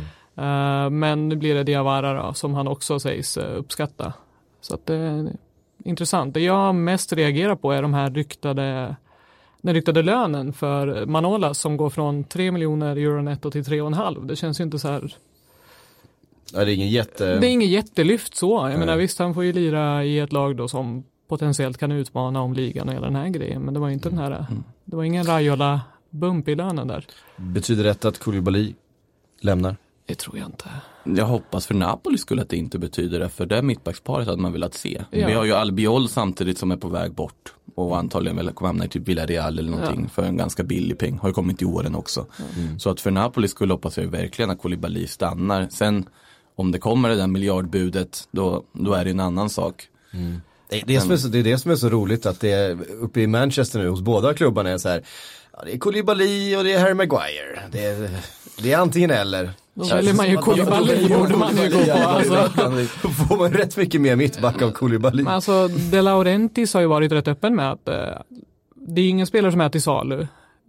[0.91, 4.13] men nu blir det Diawara då, som han också sägs eh, uppskatta.
[4.61, 5.33] Så att det är
[5.85, 6.35] intressant.
[6.35, 8.97] Det jag mest reagerar på är de här ryktade
[9.61, 14.27] den ryktade lönen för Manolas som går från 3 miljoner euro netto till 3,5.
[14.27, 15.15] Det känns ju inte så här
[16.53, 17.39] Ja, det är ingen jätte...
[17.39, 18.69] det är inget jättelyft så.
[18.71, 22.41] Jag menar visst, han får ju lira i ett lag då som potentiellt kan utmana
[22.41, 23.63] om ligan och hela den här grejen.
[23.63, 24.47] Men det var inte den här,
[24.85, 27.07] det var ingen Raiola bump i lönen där.
[27.37, 28.75] Betyder detta att Koulibaly
[29.41, 29.77] lämnar?
[30.07, 30.69] Det tror jag inte.
[31.05, 34.53] Jag hoppas för Napoli skulle att det inte betyder det, för det mittbacksparet hade man
[34.53, 35.05] velat se.
[35.11, 35.27] Ja.
[35.27, 38.85] Vi har ju Albiol samtidigt som är på väg bort och antagligen väl kommer hamna
[38.85, 41.19] i typ Villarreal eller någonting för en ganska billig peng.
[41.19, 42.27] Har ju kommit i åren också.
[42.79, 45.69] Så att för Napoli skulle hoppas jag verkligen att Koulibaly stannar.
[45.71, 46.09] Sen
[46.57, 49.89] om det kommer det där miljardbudet, då, då är det en annan sak.
[50.69, 52.51] Det är det, som är så, det är det som är så roligt att det
[52.51, 55.03] är uppe i Manchester nu hos båda klubbarna är så här.
[55.53, 57.63] Ja, det är Koulibaly och det är Harry Maguire.
[57.73, 58.11] Det är,
[58.63, 59.51] det är antingen eller.
[59.75, 61.93] Då väljer man ju Koulibaly, borde man ju gå på.
[61.93, 62.51] Alltså.
[63.03, 65.23] Då får man rätt mycket mer mittback av Koulibaly.
[65.23, 67.95] Men alltså, De Laurentiis har ju varit rätt öppen med att eh,
[68.75, 70.27] det är ingen spelare som är till salu.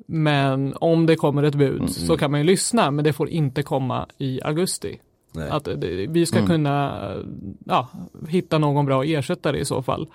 [0.07, 3.63] Men om det kommer ett bud så kan man ju lyssna, men det får inte
[3.63, 4.99] komma i augusti.
[5.31, 5.49] Nej.
[5.49, 7.19] Att eh, det, vi ska kunna eh,
[7.65, 7.87] ja,
[8.27, 10.07] hitta någon bra ersättare i så fall.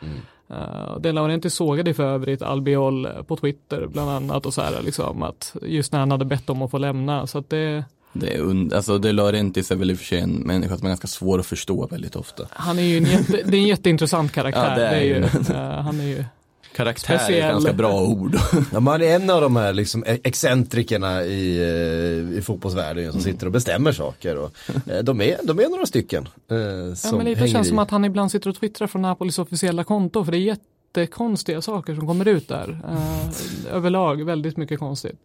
[0.51, 5.22] Uh, De Laurentiis sågade för övrigt Albiol på Twitter bland annat och så här liksom
[5.22, 8.40] att just när han hade bett om att få lämna så att det Det är,
[8.42, 11.09] und- alltså De Laurentiis är väl i och för sig en människa som är ganska
[11.09, 12.47] svår att förstå väldigt ofta.
[12.51, 14.71] han är ju en, jätte, det är en jätteintressant karaktär.
[14.71, 15.25] Ja, det är ju, ju.
[15.55, 16.25] eh, han är ju
[16.77, 18.37] Karaktär är ett ganska bra ord.
[18.73, 21.59] Ja, man är en av de här liksom e- excentrikerna i,
[22.33, 24.37] eh, i fotbollsvärlden som sitter och bestämmer saker.
[24.37, 24.53] Och,
[24.87, 26.29] eh, de, är, de är några stycken.
[26.51, 27.68] Eh, Ja, som men lite känns i.
[27.71, 30.57] som att han ibland sitter och twittrar från Napolis officiella konto för det är
[30.94, 32.81] jättekonstiga saker som kommer ut där.
[32.90, 35.16] Eh, överlag väldigt mycket konstigt.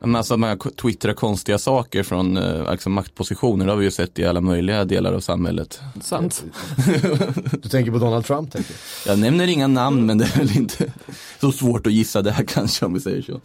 [0.00, 4.18] Men alltså man twittrar konstiga saker från eh, alltså maktpositioner, det har vi ju sett
[4.18, 5.80] i alla möjliga delar av samhället.
[6.00, 6.44] Sant.
[7.62, 8.74] Du tänker på Donald Trump tänker
[9.06, 9.12] jag.
[9.12, 10.92] Jag nämner inga namn men det är väl inte
[11.40, 13.40] så svårt att gissa det här kanske om vi säger så.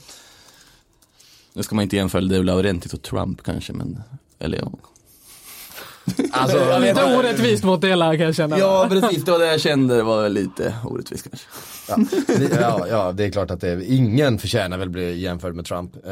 [1.54, 4.04] Nu ska man inte jämföra De Laurentiis och Trump kanske men,
[4.40, 4.72] eller ja.
[6.32, 8.60] Alltså, Lite orättvist mot Dela kan jag känna.
[8.60, 11.48] Ja precis, det var det jag kände var lite orättvist kanske.
[11.88, 11.98] Ja,
[12.62, 15.96] ja, ja, det är klart att det är, ingen förtjänar väl bli jämförd med Trump.
[16.06, 16.12] Eh,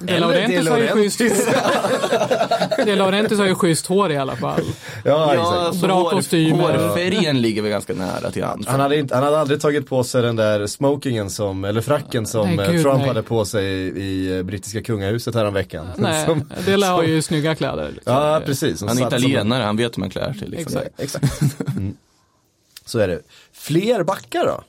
[0.00, 1.20] De Laurentiis har ju schysst
[2.86, 4.62] De Laurentiis har ju schysst hår i alla fall.
[5.04, 5.80] ja, Ja, exakt.
[5.80, 6.78] så Bra hår, kostymer.
[6.78, 8.66] Hårfärgen ligger väl ganska nära till hans.
[8.66, 12.26] Han hade, inte, han hade aldrig tagit på sig den där smokingen som, eller fracken
[12.26, 13.08] som Nej, eh, gud, Trump nej.
[13.08, 15.86] hade på sig i, i eh, brittiska kungahuset häromveckan.
[15.96, 17.90] Nej, Som- Dela har ju snygga kläder.
[17.94, 18.12] Liksom.
[18.14, 18.80] Ja, precis.
[18.82, 20.48] Han är italienare, han vet hur man klär sig.
[20.48, 20.80] Liksom.
[20.98, 21.00] Exakt.
[21.22, 21.42] Exakt.
[21.76, 21.94] Mm.
[22.90, 23.22] Så är det.
[23.52, 24.64] Fler backar då?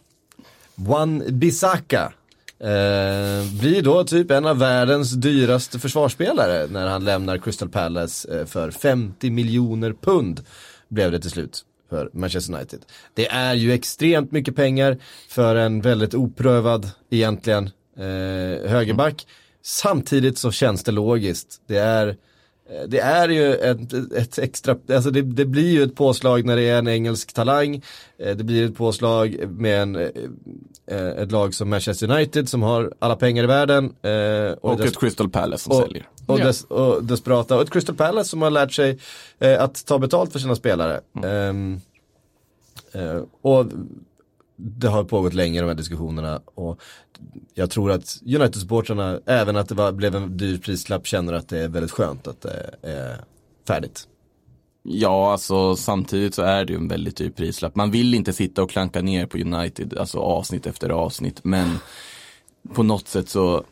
[0.76, 2.14] Wan Bissaka.
[2.60, 8.46] Eh, blir då typ en av världens dyraste försvarsspelare när han lämnar Crystal Palace eh,
[8.46, 10.46] för 50 miljoner pund.
[10.88, 12.80] Blev det till slut för Manchester United.
[13.14, 14.98] Det är ju extremt mycket pengar
[15.30, 19.28] för en väldigt oprövad egentligen eh, högerback.
[19.64, 21.62] Samtidigt så känns det logiskt.
[21.68, 22.16] Det är Eh,
[22.88, 26.70] det är ju ett, ett extra, alltså det, det blir ju ett påslag när det
[26.70, 27.76] är en engelsk talang.
[28.20, 32.94] Eh, Det blir ett påslag med en, eh, ett lag som Manchester United som har
[33.00, 33.84] alla pengar i världen.
[33.86, 36.08] eh, Och dess- ett Crystal Palace som och, säljer.
[36.26, 37.56] och, des, och desperata.
[37.56, 39.00] Och ett Crystal Palace som har lärt sig
[39.40, 41.02] eh, att ta betalt för sina spelare.
[41.24, 41.82] Ehm,
[42.92, 43.66] eh, och
[44.62, 46.42] det har pågått länge de här diskussionerna.
[46.56, 46.82] Och
[47.54, 51.60] jag tror att United-supportrarna, även att det var, blev en dyr prislapp, känner att det
[51.60, 53.24] är väldigt skönt att det är
[53.68, 54.08] färdigt.
[54.84, 57.76] Ja, alltså samtidigt så är det ju en väldigt dyr prislapp.
[57.76, 61.44] Man vill inte sitta och klanka ner på United, alltså avsnitt efter avsnitt.
[61.44, 61.78] Men
[62.74, 63.64] på något sätt så,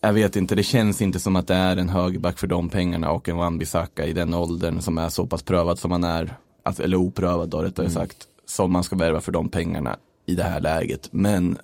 [0.00, 3.10] jag vet inte, det känns inte som att det är en högerback för de pengarna
[3.10, 6.82] och en Wan-Bissaka i den åldern som är så pass prövad som man är, alltså,
[6.82, 8.16] eller oprövad då rättare sagt,
[8.46, 9.96] som man ska värva för de pengarna
[10.30, 11.08] i det här läget.
[11.10, 11.58] Men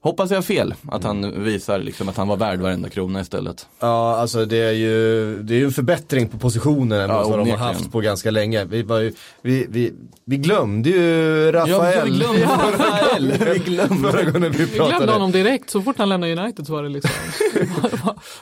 [0.00, 3.66] hoppas jag har fel, att han visar liksom att han var värd varenda krona istället.
[3.80, 7.38] Ja, alltså det är ju, det är ju en förbättring på positionen än Ja, vad
[7.38, 8.64] de har haft på ganska länge.
[8.64, 9.92] Vi, var ju, vi, vi,
[10.24, 12.10] vi glömde ju Rafael.
[12.12, 13.32] vi glömde Rafael.
[13.54, 14.12] Vi glömde.
[14.12, 15.12] Förra gången vi Vi glömde pratade.
[15.12, 17.10] honom direkt, så fort han lämnade United så var det liksom.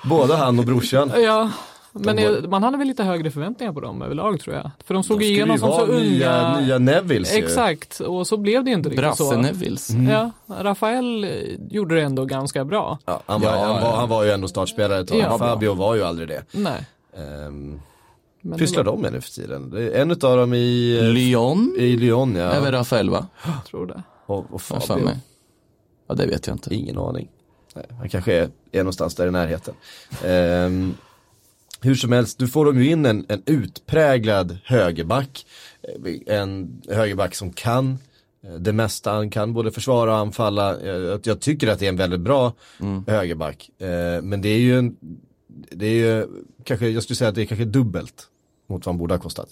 [0.08, 1.12] Både han och brorsan.
[1.16, 1.50] ja,
[1.92, 4.70] men det- man hade väl lite högre förväntningar på dem överlag tror jag.
[4.85, 6.61] För de slog De ju igenom som så nya, unga.
[6.61, 7.38] nya Nevilles ju.
[7.38, 9.37] Exakt, och så blev det ju inte riktigt Brasse så.
[9.37, 9.90] Nevils.
[10.11, 11.31] Ja, Rafael eh,
[11.70, 12.98] gjorde det ändå ganska bra.
[13.05, 15.18] Ja, han, var, Ja, han, var, han var ju ändå startspelare ett tag.
[15.18, 15.38] Ja.
[15.38, 16.42] Fabio var ju aldrig det.
[16.52, 16.87] Nej.
[17.46, 17.81] Um,
[18.40, 19.90] Men pysslar var- de med nu för tiden?
[19.94, 22.42] En av dem i, eh, Lyon i Lyon ja.
[22.42, 23.26] är väl Rafael va?
[23.44, 24.02] Jag tror det.
[24.26, 25.05] Och, och Fabio.
[25.05, 25.16] mig.
[26.09, 26.74] Ja det vet jag inte.
[26.74, 27.28] Ingen aning.
[27.74, 29.74] Nej, han kanske är, är någonstans där i närheten.
[30.24, 30.94] Ehm,
[31.83, 35.47] hur som helst, du får de ju in en, en utpräglad högerback.
[36.27, 37.99] Eh, En högerback som kan
[38.45, 39.12] eh, det mesta.
[39.12, 40.81] Han kan både försvara och anfalla.
[40.81, 42.53] Eh, Jag, jag tycker att det är en väldigt bra
[43.07, 43.71] högerback.
[43.79, 44.97] Eh, Men det är ju en,
[45.71, 46.27] det är ju
[46.64, 48.14] kanske, jag skulle säga att det är kanske dubbelt
[48.68, 49.49] mot vad han borde ha kostat.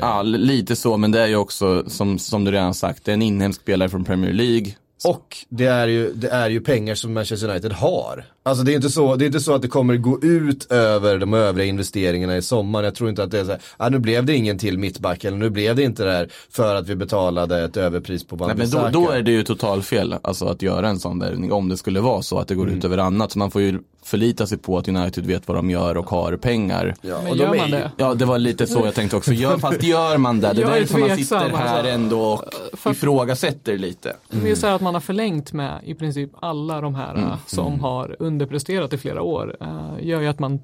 [0.00, 3.10] Ja, li- lite så, men det är ju också, som, som du redan sagt, det
[3.12, 4.72] är en inhemsk spelare från Premier League.
[5.04, 8.24] Och det är, ju, det är ju pengar som Manchester United har.
[8.48, 11.18] Alltså det är inte så, det är inte så att det kommer gå ut över
[11.18, 12.82] de övriga investeringarna i sommar.
[12.82, 15.24] Jag tror inte att det är så här, ah, nu blev det ingen till mittback
[15.24, 18.56] eller nu blev det inte det här för att vi betalade ett överpris på Nej,
[18.56, 21.76] men då, då är det ju totalfel, alltså att göra en sån värvning, om det
[21.76, 22.78] skulle vara så att det går Mm.
[22.78, 23.32] ut över annat.
[23.32, 26.36] Så man får ju förlita sig på att United vet vad de gör och har
[26.36, 26.94] pengar.
[27.00, 27.90] Ja, Men och gör de är man ju- det?
[27.96, 29.32] Ja, det var lite så jag tänkte också.
[29.32, 30.52] Gör, fast gör man det?
[30.52, 31.86] Det är Jag är därför man sitter här alltså.
[31.90, 32.44] ändå och
[32.78, 34.16] För- ifrågasätter lite.
[34.30, 37.24] Det är så här att man har förlängt med i princip alla de här Mm.
[37.28, 39.56] eh, som har underpresterat i flera år.
[39.60, 40.60] Eh, gör ju att man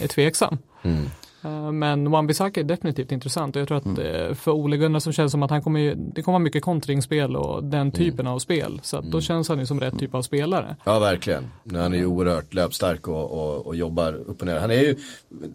[0.00, 0.58] är tveksam.
[0.82, 1.10] Mm.
[1.44, 4.00] Eh, Men Wan-Bissaka är definitivt intressant och jag tror att Mm.
[4.28, 6.62] eh, för Ole Gunnar så känns det som att han kommer det kommer vara mycket
[6.62, 7.70] kontringsspel och Mm.
[7.70, 8.80] den typen av spel.
[8.82, 10.76] Så då känns han ju som rätt typ av spelare.
[10.84, 11.44] Ja verkligen.
[11.72, 14.58] Han är ju oerhört löpstark och, och, och jobbar upp och ner.
[14.58, 14.96] Han är ju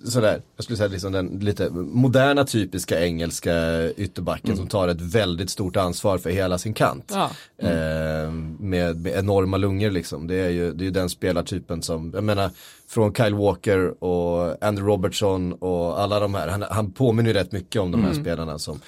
[0.04, 3.54] sådär, jag skulle säga liksom den lite moderna typiska engelska
[3.91, 7.12] ytterbacken som tar ett väldigt stort ansvar för hela sin kant.
[7.15, 7.30] Ja.
[7.67, 10.28] Eh, med, med enorma lungor liksom.
[10.28, 12.49] Det är ju det är den spelartypen som, jag menar
[12.89, 16.47] från Kyle Walker och Andy Robertson och alla de här.
[16.47, 18.80] Han, han påminner ju rätt mycket om de här spelarna som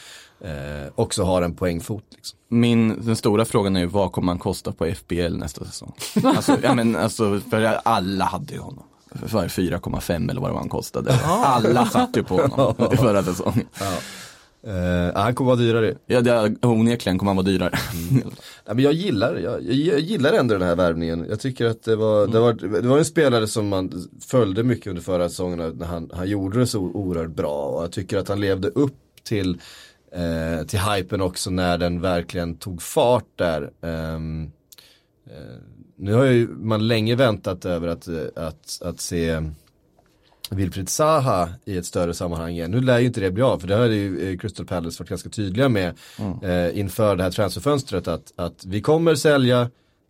[0.42, 2.04] eh, också har en poängfot.
[2.16, 2.40] Liksom.
[2.48, 5.94] Min, den stora frågan är ju vad kommer han kosta på FBL nästa säsong?
[6.24, 8.84] Alltså, ja, men, alltså, för alla hade ju honom.
[9.26, 11.20] För 4,5 eller vad det var han kostade.
[11.26, 13.68] Alla satt ju på honom förra säsongen.
[14.64, 15.96] Eh, han kommer vara dyrare.
[16.06, 17.74] Ja, det, onekligen kommer han vara dyrare.
[18.66, 21.26] Ja, men jag gillar, jag, jag, gillar ändå den här värvningen.
[21.30, 24.88] Jag tycker att det var, det var, det var en spelare som man följde mycket
[24.88, 27.66] under förra säsongen när han, han gjorde det så oerhört bra.
[27.66, 29.62] Och jag tycker att han levde upp till,
[30.12, 33.72] eh, till hypen också när den verkligen tog fart där.
[33.82, 34.52] Ehm,
[35.26, 35.58] eh,
[35.96, 39.42] nu har ju man länge väntat över att, att, att se
[40.52, 42.72] Wilfried Zaha i ett större sammanhang igen.
[42.72, 45.10] Nu lär ju inte det bli av för det har ju eh, Crystal Palace varit
[45.10, 45.94] ganska tydliga med
[46.44, 49.70] eh, inför det här transferfönstret att, att vi kommer sälja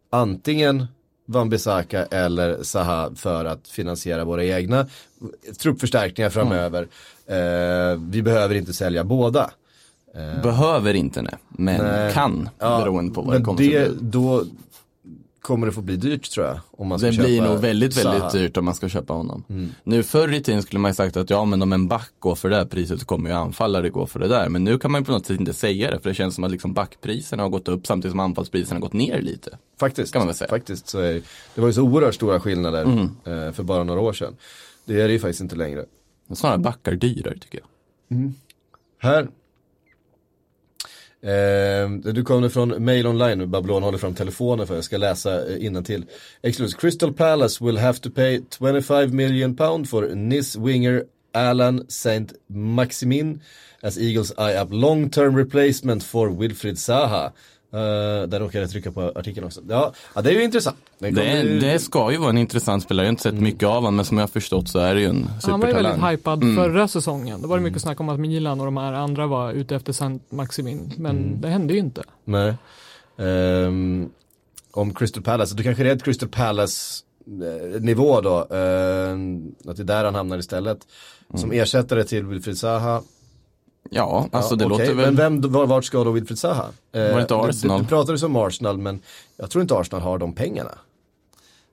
[0.10, 0.86] antingen
[1.26, 4.88] Van Bissaka eller Zaha för att finansiera våra egna
[5.60, 6.88] truppförstärkningar framöver.
[7.26, 9.52] Eh, vi behöver inte sälja båda.
[10.44, 12.14] Behöver inte nej, men Nej.
[12.14, 13.98] kan beroende på vad det kommer det, bli.
[14.02, 14.44] då
[15.42, 16.60] kommer det få bli dyrt tror jag.
[16.72, 18.32] Om man ska Det köpa blir nog väldigt, väldigt Zaha.
[18.32, 19.44] dyrt om man ska köpa honom.
[19.50, 19.70] Mm.
[19.84, 22.36] Nu förr i tiden skulle man ju sagt att ja men om en back går
[22.36, 24.50] för det här priset så kommer ju anfallare gå för det där.
[24.50, 26.44] Men nu kan man ju på något sätt inte säga det för det känns som
[26.44, 29.58] att liksom backpriserna har gått upp samtidigt som anfallspriserna har gått ner lite.
[29.80, 30.50] Faktiskt, Kan man väl säga.
[30.50, 31.22] faktiskt så är,
[31.56, 33.02] det var ju så oerhört stora skillnader Mm.
[33.48, 34.36] eh, för bara några år sedan.
[34.86, 35.86] Det är det ju faktiskt inte längre.
[36.28, 38.32] Men Snarare backar dyrare tycker jag.
[39.00, 39.28] Här.
[41.24, 45.82] Eh, du kommer från Mail Online, Babylon håller fram telefonen för jag ska läsa eh,
[45.82, 46.06] till.
[46.42, 46.78] Excellent.
[46.78, 51.04] Crystal Palace will have to pay 25 million pound for Nis winger
[51.34, 53.42] Alan Saint Maximin
[53.82, 57.32] as Eagles eye up long term replacement for Wilfried Zaha.
[57.74, 57.80] Uh,
[58.28, 59.62] där råkade jag trycka på artikeln också.
[59.70, 60.78] Ja, ja det är ju intressant.
[61.00, 63.76] Det, ju- det ska ju vara en intressant spelare, jag har inte sett mycket av
[63.76, 65.92] honom men som jag har förstått så är det ju en Han var ju väldigt
[65.92, 66.12] supertalang.
[66.12, 66.56] hypad Mm.
[66.56, 67.42] förra säsongen.
[67.42, 69.94] Det var det mycket snack om att Milan och de här andra var ute efter
[69.94, 70.94] Saint Maximin.
[70.98, 71.42] Men Mm.
[71.42, 72.04] det hände ju inte.
[72.26, 72.56] Nej.
[73.18, 74.10] Ehm,
[74.72, 77.04] om Crystal Palace, då kanske det är ett Crystal Palace
[77.76, 78.38] eh, nivå då.
[78.56, 80.78] ehm, att det är där han hamnar istället.
[81.36, 83.02] Som ersättare till Wilfried Zaha.
[83.90, 85.14] Ja, alltså det Ja, okej, låter väl.
[85.14, 86.66] Men vem, var, vart ska då Wilfried Zaha?
[86.92, 87.78] Eh, Var det inte det- Arsenal?
[87.78, 89.02] Det, det pratades om Arsenal men
[89.38, 90.72] jag tror inte Arsenal har de pengarna.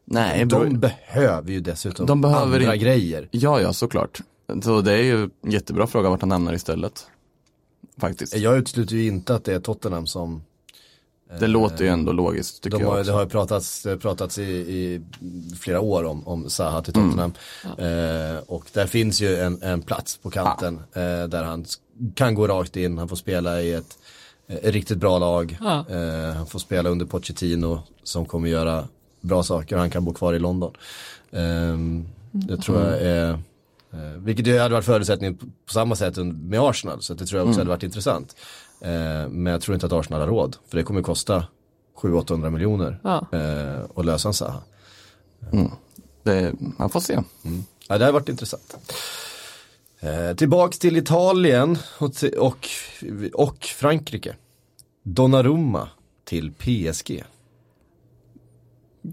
[0.04, 3.28] Nej, De bro- behöver ju dessutom De behöver andra in- grejer.
[3.30, 4.20] ja ja såklart.
[4.62, 7.06] Så det är ju en jättebra fråga vart han hamnar istället.
[8.00, 8.36] Faktiskt.
[8.36, 10.42] Jag utesluter ju inte att det är Tottenham som
[11.40, 13.10] Det låter ju ändå logiskt tycker De jag har, också.
[13.10, 15.00] det har ju pratats, pratats i, i
[15.60, 17.10] flera år om, om Zaha till Mm.
[17.10, 17.32] Tottenham.
[17.64, 21.64] Eh, och där finns ju en, en plats på kanten eh, där han
[22.14, 23.98] kan gå rakt in, han får spela i ett,
[24.46, 25.58] eh, riktigt bra lag.
[25.60, 25.84] Ja.
[25.90, 28.84] Eh, han får spela under Pochettino som kommer göra
[29.20, 30.72] bra saker och han kan bo kvar i London.
[31.30, 31.76] Eh,
[32.30, 33.30] det tror jag är,
[33.92, 37.48] eh, vilket ju hade varit förutsättningen på, samma sätt med Arsenal, så det tror jag
[37.48, 38.36] också hade varit intressant.
[38.80, 41.44] Eh, men jag tror inte att Arsenal har råd, för det kommer kosta
[41.96, 43.26] 700-800 miljoner Ja.
[43.32, 44.60] eh, och lösa en Zaha.
[46.22, 47.18] Det, man får se.
[47.88, 48.76] Ja, det har varit intressant.
[50.00, 52.68] Eh, tillbaks till Italien och, till, och,
[53.34, 54.36] och Frankrike.
[55.02, 55.88] Donnarumma
[56.24, 57.24] till PSG.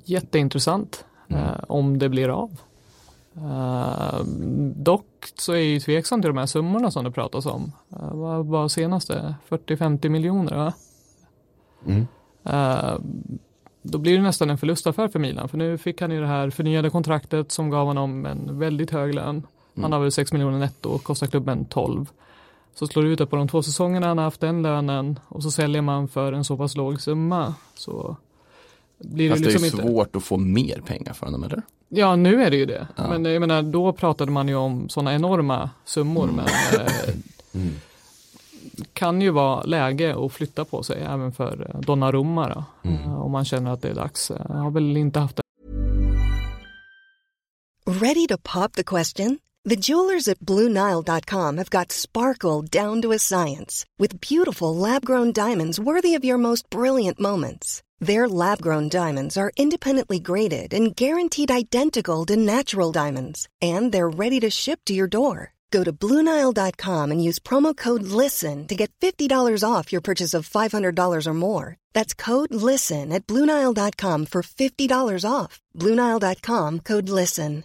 [0.06, 1.06] Jätteintressant.
[1.30, 1.44] Mm.
[1.44, 2.58] Eh, om det blir av.
[3.38, 4.20] Eh,
[4.76, 7.72] dock så är jag ju tveksam till de här summorna som det pratas om.
[7.94, 9.36] Uh, vad var senaste?
[9.50, 10.74] 40-50 miljoner va?
[11.86, 12.08] Mm.
[12.44, 13.00] Eh,
[13.82, 15.50] då blir det nästan en förlustaffär för Milan.
[15.50, 19.14] För nu fick han ju det här förnyade kontraktet som gav honom en väldigt hög
[19.14, 19.48] lön.
[19.82, 22.06] Han har väl 6 miljoner netto och kostar klubben 12.
[22.76, 25.44] Så slår du ut det på de två säsongerna han har haft den lönen och
[25.44, 27.54] så säljer man för en så pass låg summa.
[27.74, 28.18] Så
[28.98, 29.82] blir det Fast det är liksom ju inte.
[29.82, 31.62] svårt att få mer pengar för honom eller?
[31.90, 32.88] Ja, nu är det ju det.
[32.96, 33.08] Ja.
[33.08, 36.28] Men jag menar, då pratade man ju om sådana enorma summor.
[36.28, 37.64] Men eh,
[38.94, 42.90] kan ju vara läge att flytta på sig även för eh, Donnarumma då.
[42.90, 44.32] Eh, Om man känner att det är dags.
[44.50, 45.40] Jag har väl inte haft
[47.88, 49.40] Ready to pop the question?
[49.70, 55.32] The jewelers at BlueNile.com have got sparkle down to a science with beautiful lab grown
[55.32, 57.82] diamonds worthy of your most brilliant moments.
[58.00, 64.10] Their lab grown diamonds are independently graded and guaranteed identical to natural diamonds, and they're
[64.10, 65.54] ready to ship to your door.
[65.72, 70.50] Go to BlueNile.com and use promo code LISTEN to get $50 off your purchase of
[70.50, 71.76] $500 or more.
[71.94, 75.62] That's code LISTEN at BlueNile.com for $50 off.
[75.80, 77.64] BlueNile.com code LISTEN.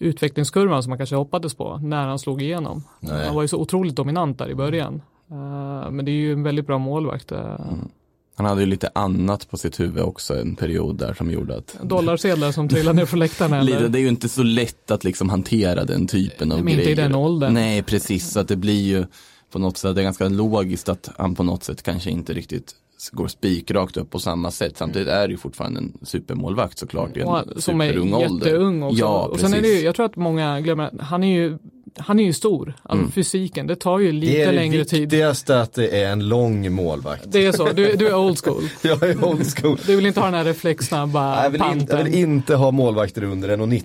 [0.00, 2.84] utvecklingskurvan som man kanske hoppades på när han slog igenom.
[3.00, 3.26] Nej.
[3.26, 5.02] Han var ju så otroligt dominant där i början.
[5.30, 7.32] Eh, Men det är ju en väldigt bra målvakt.
[7.32, 7.60] Eh,
[8.36, 11.76] Han hade ju lite annat på sitt huvud också en period där som gjorde att
[11.82, 13.64] Dollarsedlar som trillar ner från läktaren.
[13.66, 13.88] Lite, Eller?
[13.88, 16.98] det är ju inte så lätt att liksom hantera den typen av Men inte grejer.
[16.98, 17.54] i den åldern.
[17.54, 18.30] Nej, precis.
[18.30, 19.04] Så att det blir ju
[19.52, 22.74] på något sätt, det är ganska logiskt att han på något sätt kanske inte riktigt
[23.12, 24.76] går spikrakt upp på samma sätt.
[24.76, 28.46] Samtidigt är det ju fortfarande en supermålvakt såklart en som är superung ålder.
[28.46, 28.98] jätteung också.
[28.98, 29.50] Ja, och precis.
[29.50, 31.58] sen är det ju, jag tror att många glömmer, han är ju,
[31.98, 32.74] han är ju stor.
[32.82, 33.12] Alltså Mm.
[33.12, 35.00] fysiken, det tar ju Det lite är det längre tid.
[35.00, 37.24] viktigaste att det är en lång målvakt.
[37.26, 38.62] Det är så, du, du är old school.
[38.82, 39.78] Jag är old school.
[39.86, 42.04] Du vill inte ha den här reflexsnabba Jag vill, inte, jag panten.
[42.04, 43.82] vill inte ha målvakter under 1,90.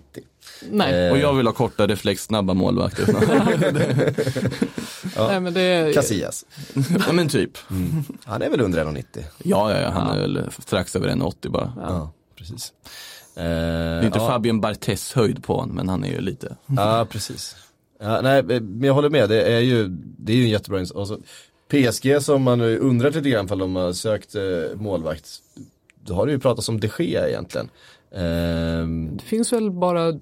[0.72, 1.06] Nej.
[1.06, 3.06] Eh, Och jag vill ha korta reflexsnabba målvakter.
[5.28, 6.46] Nej, men det är, Casillas.
[7.08, 7.52] ja men typ.
[8.26, 9.04] Han är väl under 1,90?
[9.44, 11.74] Ja, ja, ja, han är väl strax över 1,80 bara.
[11.82, 12.74] Ja, precis.
[13.38, 14.28] Eh, Det är inte ja.
[14.28, 16.56] Fabian Barthez höjd på honom, men han är ju lite.
[16.66, 17.56] Ja, precis.
[18.06, 19.30] Ja, nej, men jag håller med.
[19.30, 19.88] Det är ju,
[20.18, 21.20] det är ju en jättebra ins- alltså,
[21.68, 24.42] PSG som man nu undrat lite grann för de har sökt eh,
[24.76, 25.28] målvakt.
[26.06, 27.70] Då har det ju pratats om de Gea egentligen.
[28.16, 30.14] Ehm, Det finns väl bara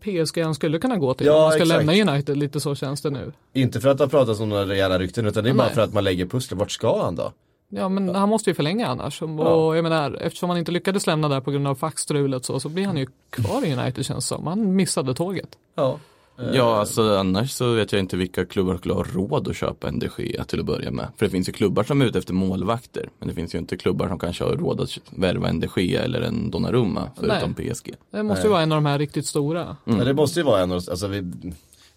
[0.00, 1.84] PSG han skulle kunna gå till Ja, om man ska exakt.
[1.86, 3.32] lämna United, lite så känns det nu.
[3.52, 5.74] inte för att det har pratats om några rejäla rykten utan det är bara Nej.
[5.74, 6.58] för att man lägger pusslet.
[6.58, 7.32] Vart ska han då?
[7.68, 9.22] Ja men han måste ju förlänga annars.
[9.22, 9.76] Och Ja.
[9.76, 12.86] jag menar, eftersom han inte lyckades lämna där på grund av faxstrulet så, så blir
[12.86, 14.46] han ju kvar i United känns det som.
[14.46, 15.48] Han missade tåget.
[15.74, 15.98] Ja.
[16.52, 19.98] Ja, alltså annars så vet jag inte vilka klubbar skulle ha råd att köpa en
[19.98, 21.08] de Gea till att börja med.
[21.16, 23.08] För det finns ju klubbar som är ute efter målvakter.
[23.18, 26.02] Men det finns ju inte klubbar som kanske har råd att värva en de Gea
[26.02, 27.94] eller en Donnarumma förutom PSG.
[28.10, 29.76] Det måste ju vara en av de här riktigt stora.
[29.84, 31.20] Men det måste ju vara en av, alltså vi,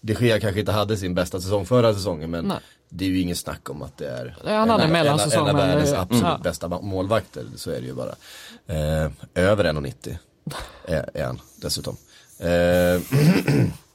[0.01, 2.57] de Gea kanske inte hade sin bästa säsong förra säsongen men Nej.
[2.89, 5.55] det är ju ingen snack om att det är Nej, han hade en mellansäsong, en
[5.55, 6.39] av världens det- absolut ja.
[6.43, 8.15] bästa målvakter, så är det ju bara.
[8.67, 10.17] Eh, över 1,90
[10.85, 11.95] är, är han dessutom.
[12.39, 13.01] Eh,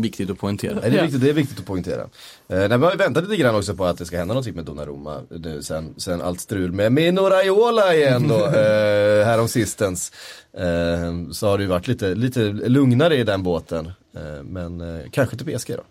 [0.00, 0.78] Viktigt att poängtera.
[0.80, 2.00] Nej, det, är viktigt, det är viktigt att poängtera.
[2.02, 2.08] Eh,
[2.48, 4.54] nej, men vi har ju väntat lite grann också på att det ska hända någonting
[4.54, 10.12] med Donnarumma nu sen, sen allt strul med Mino Raiola igen då, eh, härom sistens.
[10.52, 13.86] Eh, så har det ju varit lite, lite lugnare i den båten.
[14.16, 15.82] Eh, men eh, kanske till PSG då.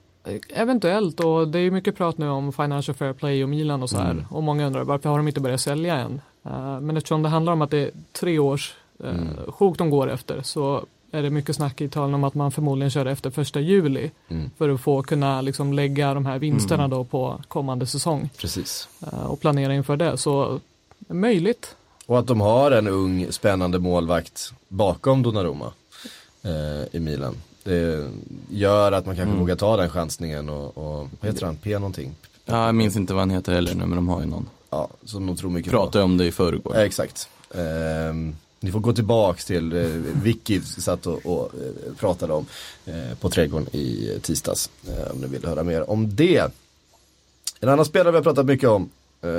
[0.49, 3.89] Eventuellt och det är ju mycket prat nu om Financial Fair Play och Milan och
[3.89, 4.25] så här.
[4.29, 6.21] Och många undrar varför har de inte börjat sälja än?
[6.45, 10.11] Eh, men eftersom det handlar om att det är tre års uh, sjok de går
[10.11, 13.59] efter så är det mycket snack i Italien om att man förmodligen kör efter första
[13.59, 14.49] juli Mm.
[14.57, 18.87] för att få kunna liksom lägga de här vinsterna då på kommande säsong Precis.
[19.01, 20.17] eh, och planera inför det.
[20.17, 20.59] Så
[21.07, 21.75] möjligt.
[22.05, 25.71] Och att de har en ung spännande målvakt bakom Donnarumma
[26.43, 27.35] eh, i Milan.
[27.63, 28.09] Det
[28.49, 32.15] gör att man kanske vågar ta den chansningen och, och vad heter han, P någonting?
[32.45, 34.49] Ja, jag minns inte vad han heter heller nu, men de har ju någon.
[34.69, 35.77] Ja, som de tror mycket på.
[35.77, 36.75] Pratade om det i förrgår.
[36.75, 37.29] Ja, exakt.
[37.55, 39.83] Ehm, ni får gå tillbaks till eh,
[40.23, 42.45] Vicky satt och, och eh, pratade om
[42.85, 44.69] eh, på Trädgården i tisdags.
[44.87, 46.51] Eh, om ni vill höra mer om det.
[47.59, 48.89] En annan spelare vi har pratat mycket om
[49.21, 49.29] eh,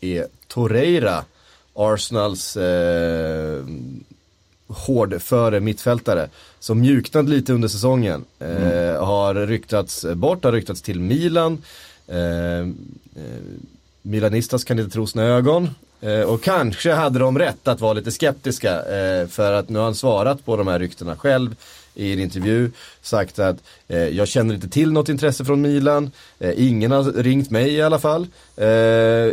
[0.00, 1.24] är Torreira.
[1.74, 3.64] Arsenals eh,
[4.66, 6.28] hårdföre mittfältare.
[6.58, 8.24] Som mjuknat lite under säsongen.
[8.38, 11.62] Eh, Har ryktats bort, har ryktats till Milan.
[12.06, 12.66] Eh, eh,
[14.02, 15.70] Milanistas kan inte tro sina ögon.
[16.00, 18.82] Eh, och kanske hade de rätt att vara lite skeptiska.
[18.82, 21.56] Eh, för att nu har han svarat på de här ryktena själv
[21.96, 22.70] i en intervju.
[23.02, 23.56] Sagt att
[23.88, 26.10] eh, jag känner inte till något intresse från Milan.
[26.38, 28.26] Eh, ingen har ringt mig i alla fall.
[28.56, 28.66] Eh,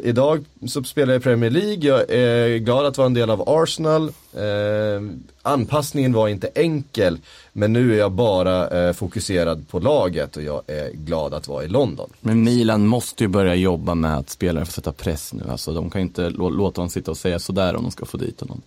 [0.03, 1.89] idag så spelar jag i Premier League.
[1.89, 4.11] Jag är glad att vara en del av Arsenal.
[4.33, 5.01] Eh,
[5.41, 7.19] anpassningen var inte enkel.
[7.53, 11.63] Men nu är jag bara eh, fokuserad på laget och jag är glad att vara
[11.63, 12.09] i London.
[12.19, 15.43] Men Milan måste ju börja jobba med att spelare får sätta press nu.
[15.49, 18.17] Alltså de kan ju inte låta honom sitta och säga sådär om de ska få
[18.17, 18.61] dit honom.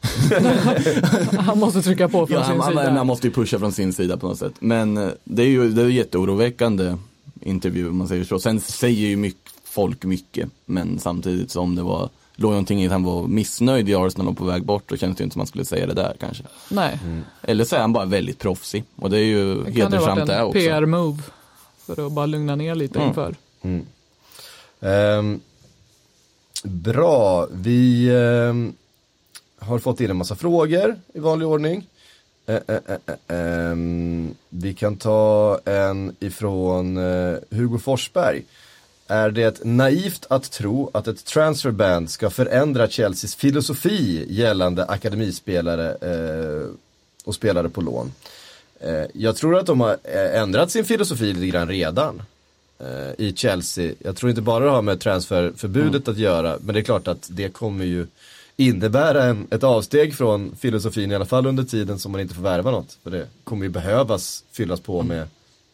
[1.38, 2.92] Han måste trycka på från Ja, sin man, sida.
[2.92, 4.52] man måste ju pusha från sin sida på något sätt.
[4.60, 6.96] Men eh, det är ju det är jätteoroväckande
[7.40, 8.38] intervju om man säger så.
[8.40, 10.48] Sen säger ju mycket, folk mycket.
[10.64, 14.36] Men samtidigt som det var, låg någonting i att han var missnöjd i Arsenal och
[14.38, 14.82] på väg bort.
[14.86, 16.42] Då känns det ju inte som man skulle säga det där kanske.
[16.68, 16.98] Nej,
[17.42, 18.84] Eller så är han bara väldigt proffsig.
[18.96, 20.58] Och det är ju det kan ha hedersamt varit det en också.
[20.58, 21.18] PR-move.
[21.86, 23.08] För att bara lugna ner lite Mm.
[23.08, 23.34] inför.
[24.80, 25.40] Ehm,
[26.64, 28.72] bra, vi ehm,
[29.60, 31.86] har fått in en massa frågor i vanlig ordning.
[32.46, 38.42] Eh, eh, eh, eh, ehm, vi kan ta en ifrån eh, Hugo Forsberg.
[39.06, 46.68] Är det naivt att tro att ett transferband ska förändra Chelseas filosofi gällande akademispelare eh,
[47.24, 48.12] och spelare på lån?
[49.12, 49.96] Jag tror att de har
[50.34, 52.22] ändrat sin filosofi lite grann redan
[53.18, 53.94] i Chelsea.
[53.98, 57.28] Jag tror inte bara det har med transferförbudet att göra, men det är klart att
[57.30, 58.06] det kommer ju
[58.60, 62.42] innebära en, ett avsteg från filosofin i alla fall under tiden som man inte får
[62.42, 62.98] värva något.
[63.02, 65.28] För det kommer ju behövas fyllas på med,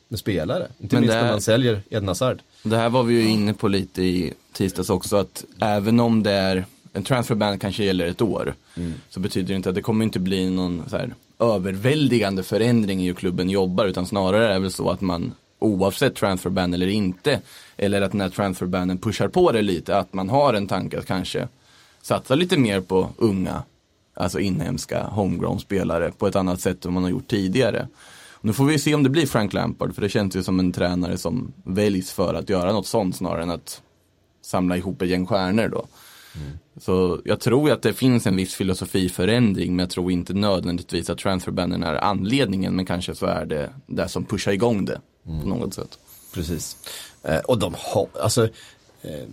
[0.08, 0.66] med spelare.
[0.78, 2.38] Inte Men minst när är- man säljer Eden Hazard.
[2.62, 6.32] Det här var vi ju inne på lite i tisdags också att även om det
[6.32, 8.54] är en transferban kanske gäller ett år
[9.10, 13.06] så betyder det inte att det kommer inte bli någon så här överväldigande förändring i
[13.06, 17.40] hur klubben jobbar utan snarare är det väl så att man oavsett transferban eller inte
[17.76, 21.06] eller att den här transferbanen pushar på det lite att man har en tanke att
[21.06, 21.48] kanske
[22.06, 23.62] satsa lite mer på unga
[24.14, 27.88] alltså inhemska homegrown spelare på ett annat sätt än man har gjort tidigare.
[28.40, 30.72] Nu får vi se om det blir Frank Lampard, för det känns ju som en
[30.72, 33.82] tränare som väljs för att göra något sånt snarare än att
[34.42, 35.86] samla ihop ett gäng stjärnor då.
[36.80, 41.18] Så jag tror att det finns en viss filosofiförändring, men jag tror inte nödvändigtvis att
[41.18, 45.74] transferbannen är anledningen, men kanske så är det det som pushar igång det på något
[45.74, 45.98] sätt.
[46.34, 46.76] Precis.
[47.22, 48.44] Eh, och de har, alltså,
[49.02, 49.24] eh,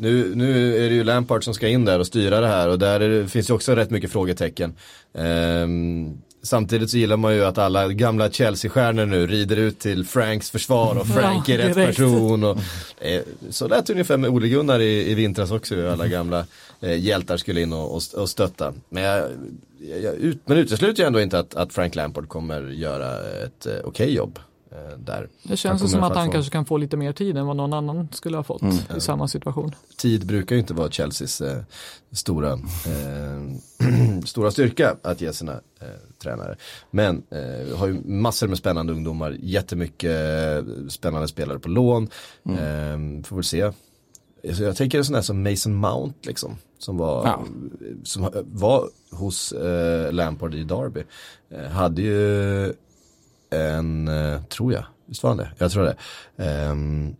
[0.00, 2.78] nu, nu är det ju Lampard som ska in där och styra det här och
[2.78, 4.74] där är det, finns ju också rätt mycket frågetecken.
[5.14, 10.50] Ehm, samtidigt så gillar man ju att alla gamla Chelsea-stjärnor nu rider ut till Franks
[10.50, 11.96] försvar och Frank Ja, är rätt direkt.
[11.96, 12.44] person.
[12.44, 12.58] Och,
[13.00, 16.46] eh, så lät det ungefär med Ole Gunnar i, i vintras också, hur alla gamla
[16.80, 18.74] eh, hjältar skulle in och, och, och stötta.
[18.88, 19.30] Men, jag,
[20.02, 23.72] jag, ut, men utesluter ju ändå inte att, att Frank Lampard kommer göra ett eh,
[23.84, 24.38] okej jobb.
[24.72, 25.28] Eh, Där.
[25.42, 27.72] Det känns som att han få- kanske kan få lite mer tid än vad någon
[27.72, 28.62] annan skulle ha fått
[28.96, 29.74] i samma situation.
[29.96, 31.58] tid brukar ju inte vara Chelseas eh,
[32.12, 35.86] stora, eh, stora styrka att ge sina eh,
[36.22, 36.56] tränare.
[36.90, 42.02] Men eh, har ju massor med spännande ungdomar, jättemycket eh, spännande spelare på lån.
[42.44, 43.62] Eh, får väl se.
[44.48, 46.56] Alltså, jag tänker en sån där som Mason Mount liksom.
[46.78, 47.44] Som var, Ja.
[48.04, 49.54] som var hos
[50.10, 51.02] Lampard i Derby.
[51.70, 52.72] Hade ju
[53.50, 55.50] en, eh, tror jag, visst var han det?
[55.58, 55.96] Jag tror det.
[56.44, 57.14] Ehm,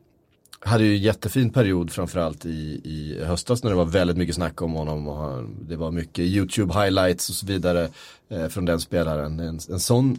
[0.60, 4.62] hade ju en jättefin period framförallt i, i höstas när det var väldigt mycket snack
[4.62, 7.88] om honom och det var mycket YouTube highlights och så vidare
[8.30, 9.40] eh, från den spelaren.
[9.40, 10.18] En, en sån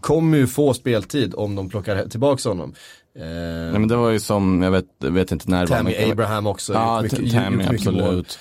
[0.00, 2.74] kommer ju få speltid om de plockar tillbaka honom.
[3.18, 5.76] Eh, Nej, men det var ju som, jag vet, vet inte när det var.
[5.76, 6.72] Tammy Abraham också.
[6.72, 8.02] Ja, mycket- Tammy, mycket mål.
[8.02, 8.38] absolut.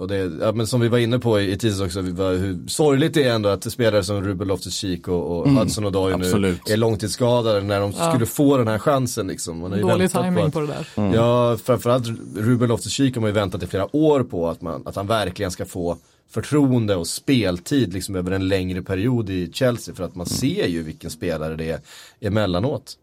[0.00, 2.66] Och det, ja, men som vi var inne på i, i tisdags också, var, hur
[2.68, 6.70] sorgligt det är ändå att spelare som Ruben Loftus-Cheek och, och Hudson och nu absolut.
[6.70, 8.10] är långtidsskadade när de Ja.
[8.10, 9.58] skulle få den här chansen liksom.
[9.58, 10.88] Man har ju Dålig timing att- på det där.
[10.96, 11.14] Mm.
[11.14, 14.96] Ja, framförallt Ruben Loftus-Cheek har man ju väntat i flera år på att, man, att
[14.96, 15.96] han verkligen ska få
[16.30, 20.82] förtroende och speltid liksom över en längre period i Chelsea för att man ser ju
[20.82, 21.80] vilken spelare det är
[22.20, 22.96] emellanåt.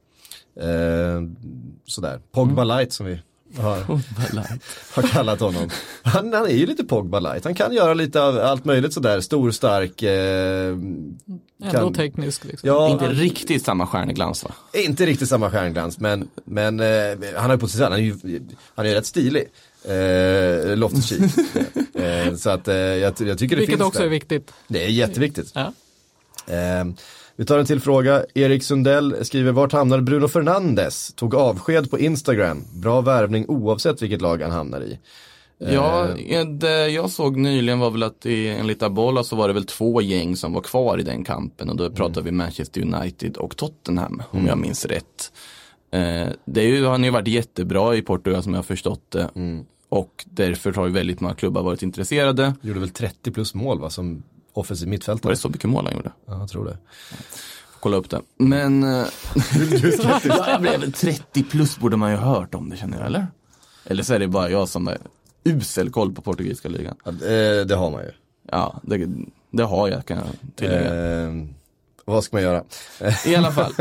[0.60, 1.22] Eh,
[1.86, 3.20] sådär, Pogba light som vi
[3.58, 3.84] har,
[4.96, 5.70] har kallat honom.
[6.04, 9.22] Han, han är ju lite Pogba light, han kan göra lite av allt möjligt sådär,
[9.22, 10.04] stor, stark.
[10.04, 10.78] Eh,
[11.64, 12.68] Ändå kan- teknisk liksom.
[12.70, 14.52] Ja, Inte riktigt samma stjärneglans va?
[14.74, 16.88] inte riktigt samma stjärnglans men, men eh,
[17.36, 18.16] han har ju på sig han är ju,
[18.76, 19.44] han är ju rätt stilig.
[19.84, 21.38] Eh, Loftus-Cheek.
[22.30, 24.06] eh, så att eh, jag, jag tycker det Vilket finns också där.
[24.06, 24.54] är viktigt.
[24.68, 25.52] Det är jätteviktigt.
[25.54, 25.74] Ja.
[27.38, 28.26] Eh, vi tar en till fråga.
[28.34, 31.14] Erik Sundell skriver, vart hamnar Bruno Fernandes?
[31.14, 32.64] Tog avsked på Instagram.
[32.74, 35.00] Bra värvning oavsett vilket lag han hamnar i.
[35.60, 36.08] Ja,
[36.60, 40.02] det jag såg nyligen var väl att i, enligt Abola så var det väl två
[40.02, 44.24] gäng som var kvar i den kampen och då pratar vi Manchester United och Tottenham
[44.32, 45.32] om jag minns rätt.
[45.92, 49.12] Eh, det är ju, han har ju varit jättebra i Portugal som jag har förstått
[49.12, 49.30] det.
[49.90, 52.54] Och därför har ju väldigt många klubbar varit intresserade.
[52.62, 54.24] Gjorde väl 30 plus mål va, som
[54.58, 55.34] offensiv Var mittfältare.
[55.34, 56.12] det så mycket mål han gjorde?
[56.28, 56.78] Ja, jag tror det.
[57.80, 58.22] Kolla upp det.
[58.38, 58.90] Men eh,
[60.24, 63.06] ja, det är väl 30 plus borde man ju ha hört om det känner jag,
[63.08, 63.28] eller?
[63.86, 64.98] Eller så är det bara jag som är
[65.44, 66.96] usel koll på portugisiska ligan.
[67.04, 68.12] Ja, eh, det har man ju.
[68.52, 69.08] Ja, det,
[69.52, 71.22] det har jag kan jag tillägga.
[71.26, 71.34] Eh,
[72.06, 72.64] vad ska man göra?
[73.26, 73.74] I alla fall.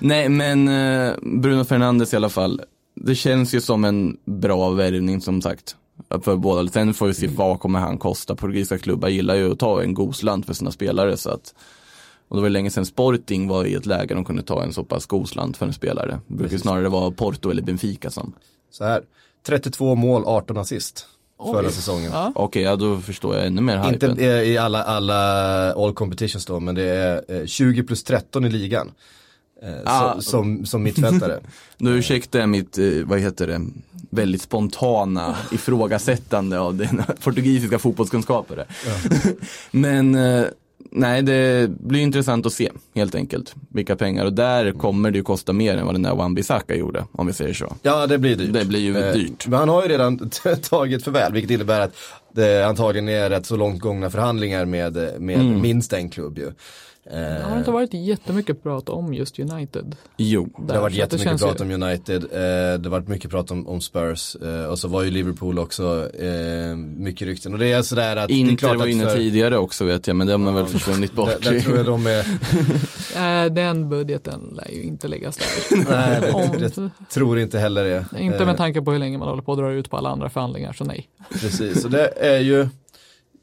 [0.00, 2.60] Nej men eh, Bruno Fernandes i alla fall.
[2.96, 5.76] Det känns ju som en bra värvning som sagt.
[6.22, 6.68] För båda.
[6.70, 8.34] Sen får vi se vad kommer han kosta.
[8.36, 11.16] Portugisiska klubbar gillar ju att ta en god slant för sina spelare.
[11.16, 11.54] Så att,
[12.28, 14.84] och det var länge sedan Sporting var i ett läge de kunde ta en så
[14.84, 16.20] pass god slant för en spelare.
[16.26, 18.32] Det brukar snarare vara Porto eller Benfica som.
[18.70, 19.02] Så här,
[19.46, 21.06] 32 mål, 18 assist.
[21.52, 22.10] Förra säsongen.
[22.12, 22.32] Ja.
[22.34, 24.18] Okej, ja då förstår jag ännu mer Inte hypen.
[24.24, 28.50] eh, i alla, alla all competitions då, men det är eh, 20 plus 13 i
[28.50, 28.92] ligan.
[29.64, 30.12] Eh, Ah.
[30.12, 31.40] som, som, som mittfältare.
[31.78, 33.60] Då ursäktar jag mitt, eh, vad heter det,
[34.10, 38.64] väldigt spontana ifrågasättande av dina portugisiska fotbollskunskaper.
[39.70, 40.44] Men eh,
[40.90, 45.24] nej, det blir intressant att se helt enkelt vilka pengar och där kommer det ju
[45.24, 47.76] kosta mer än vad den där Wan-Bissaka gjorde om vi säger så.
[47.82, 48.52] Ja, det blir dyrt.
[48.52, 49.46] Det blir ju Eh, dyrt.
[49.46, 50.30] Men han har ju redan
[50.70, 51.92] tagit förväl, vilket innebär att
[52.34, 55.60] det antagligen är rätt så långt gångna förhandlingar med, med Mm.
[55.60, 56.52] minst en klubb ju.
[57.06, 59.96] Eh, Det har inte varit jättemycket prat om just United.
[60.16, 62.28] Jo, Det har varit Där, jättemycket känns prat ju- om United, eh,
[62.78, 66.10] det har varit mycket prat om, om Spurs eh, och så var ju Liverpool också
[66.14, 67.52] eh, mycket rykten.
[67.52, 70.06] Och det är sådär att det är Inter klart var inne för- tidigare också vet
[70.06, 71.42] jag, men det har man väl försvunnit bort.
[71.42, 75.76] Där, där tror jag de är, Den budgeten lär ju inte läggas där.
[75.90, 78.04] nej, det, Om, det tror inte heller det.
[78.20, 80.28] inte med tanke på hur länge man håller på att dra ut på alla andra
[80.30, 81.08] förhandlingar, så nej.
[81.40, 82.68] Precis, så det är ju,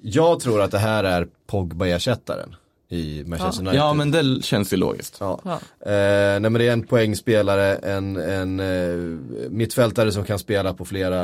[0.01, 2.55] jag tror att det här är Pogba-ersättaren
[2.91, 3.79] i Manchester United.
[3.79, 5.17] Ja, men det känns ju logiskt.
[5.19, 5.39] Ja.
[5.43, 5.51] Ja.
[5.91, 8.95] Eh, nej men det är en poängspelare, en, en eh,
[9.49, 11.23] mittfältare som kan spela på flera,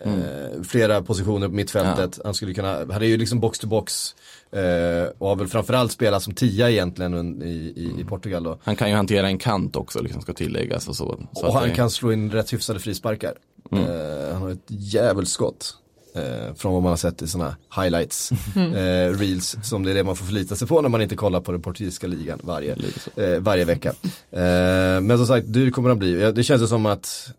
[0.00, 2.18] eh, flera positioner på mittfältet.
[2.24, 4.14] Han skulle kunna, han är ju liksom box to box
[4.52, 7.46] eh, och har väl framförallt spelat som tia egentligen i,
[7.76, 8.58] i, i Portugal då.
[8.62, 11.20] Han kan ju hantera en kant också, liksom ska tilläggas och så.
[11.32, 13.34] så och att han det- kan slå in rätt hyfsade frisparkar.
[13.72, 15.74] Eh, han har ett jävligt skott.
[16.16, 20.04] Eh, från vad man har sett i sådana highlights, eh, reels, som det är det
[20.04, 22.76] man får förlita sig på när man inte kollar på den portugisiska ligan varje,
[23.16, 23.88] eh, varje vecka.
[24.30, 26.32] Eh, men som sagt, dyr kommer han bli.
[26.32, 27.32] Det känns som att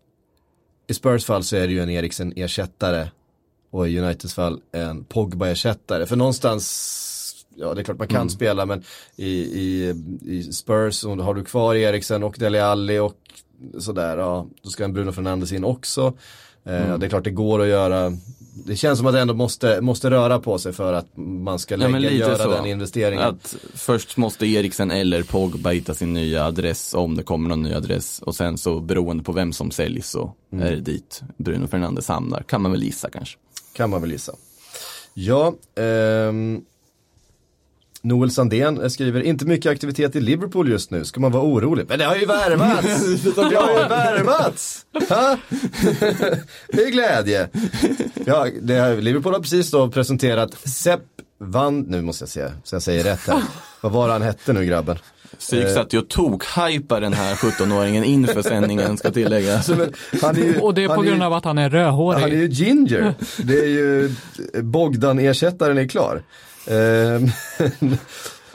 [0.88, 3.08] i Spurs fall så är det ju en Eriksen ersättare
[3.72, 6.06] och i Uniteds fall en Pogba-ersättare.
[6.06, 8.84] För någonstans, ja det är klart man kan spela men
[9.16, 13.18] i, i, i Spurs så har du kvar Eriksen och Dele Alli och
[13.80, 16.14] sådär, ja då ska en Bruno Fernandes in också.
[16.68, 18.14] Eh, Det är klart det går att göra,
[18.66, 21.74] det känns som att det ändå måste, måste röra på sig för att man ska
[21.76, 22.50] Ja, lägga, lite göra så.
[22.52, 23.24] den investeringen.
[23.24, 27.74] Att först måste Eriksen eller Pogba hitta sin nya adress om det kommer någon ny
[27.74, 32.08] adress och sen så beroende på vem som säljs så är det dit Bruno Fernandes
[32.08, 32.44] hamnar.
[32.44, 33.38] Kan man väl gissa kanske.
[33.74, 34.34] Kan man väl gissa.
[35.14, 36.62] Ja, ehm,
[38.08, 41.86] Noel Sandén skriver, inte mycket aktivitet i Liverpool just nu, ska man vara orolig?
[41.90, 43.24] Men det har ju värvats!
[43.36, 44.86] det har ju värvats!
[45.10, 45.38] Ha?
[46.68, 47.50] det är glädje.
[48.26, 51.02] Ja, det här, Liverpool har precis då presenterat Sepp
[51.40, 53.42] Van, nu måste jag se så jag säger rätt här.
[53.82, 54.98] Vad var han hette nu grabben?
[55.40, 59.08] Psyk satt ju och tok-hypar den här 17-åringen inför sändningen ska
[60.22, 62.22] han är ju, Och det är på grund av att han är rödhårig.
[62.22, 63.14] Han är ju ginger.
[63.38, 64.16] Det är ju,
[64.62, 66.22] Bogdan-ersättaren är klar.
[66.68, 67.30] Ehm,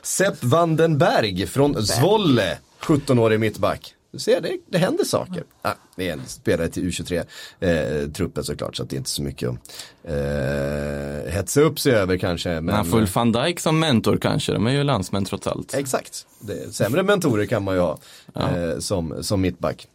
[0.02, 3.94] Sepp Vandenberg från Zwolle, 17-årig mittback.
[4.12, 5.44] Du ser, det, det händer saker.
[5.62, 9.48] Ah, det är en spelare till U23-truppen såklart, så att det är inte så mycket
[9.48, 9.56] att
[10.04, 12.60] eh, hetsa upp sig över kanske.
[12.60, 15.74] Men, han får van Dijk som mentor kanske, de är ju landsmän trots allt.
[15.74, 17.98] Exakt, det sämre mentorer kan man ju ha
[18.34, 19.88] eh, som, som mittback.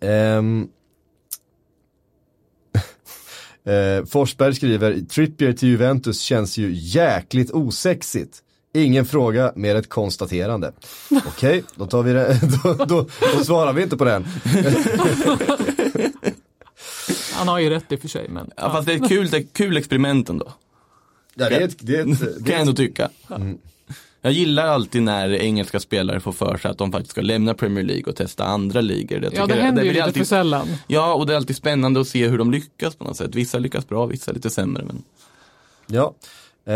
[0.00, 0.68] Ehm.
[3.66, 8.42] Eh, Forsberg skriver, Trippier till Juventus känns ju jäkligt osexigt.
[8.74, 10.72] Ingen fråga, mer ett konstaterande.
[11.26, 14.26] Okej, då tar vi det, då, då, då svarar vi inte på den.
[17.32, 19.30] Han har ju rätt i och för sig, men Ja, fast det är ett kul,
[19.30, 20.52] det är ett kul experiment ändå.
[21.34, 23.10] Ja, det är ett, det är ett, Kan det jag ändå tycka.
[24.20, 27.84] Jag gillar alltid när engelska spelare får för sig att de faktiskt ska lämna Premier
[27.84, 29.24] League och testa andra ligor.
[29.24, 30.68] Jag ja, det händer ju blir lite för sällan.
[30.86, 33.34] Ja, och det är alltid spännande att se hur de lyckas på något sätt.
[33.34, 34.84] Vissa lyckas bra, vissa lite sämre.
[34.84, 35.02] Men...
[35.86, 36.14] ja.
[36.68, 36.72] Eh,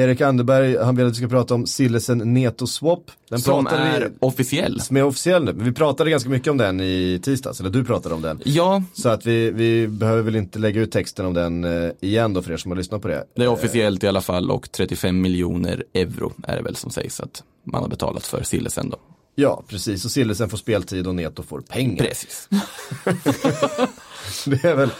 [0.00, 3.10] Erik Anderberg, han vill att vi ska prata om Sillesen Neto Swap.
[3.28, 4.80] Den Som pratade vi- är officiell.
[4.80, 5.52] som är officiell nu.
[5.52, 8.40] Men vi pratade ganska mycket om den i tisdags, eller du pratade om den.
[8.44, 12.34] Ja, Så att vi, vi behöver väl inte lägga ut texten om den eh, igen
[12.34, 13.24] då för er som har lyssnat på det.
[13.36, 17.20] det är officiellt i alla fall och 35 miljoner euro är det väl som sägs
[17.20, 18.96] att man har betalat för Sillesen då.
[19.34, 20.04] Ja, precis.
[20.04, 22.04] Och Sillesen får speltid och Neto får pengar.
[22.04, 22.48] Precis.
[24.46, 24.90] Det är väl,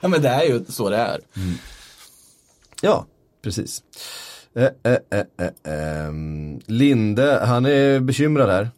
[0.00, 1.20] Ja men det är ju så det är.
[2.80, 3.06] ja,
[3.46, 3.82] precis.
[4.54, 8.70] Eh, eh, eh, eh, ehm, Linde, han är bekymrad här.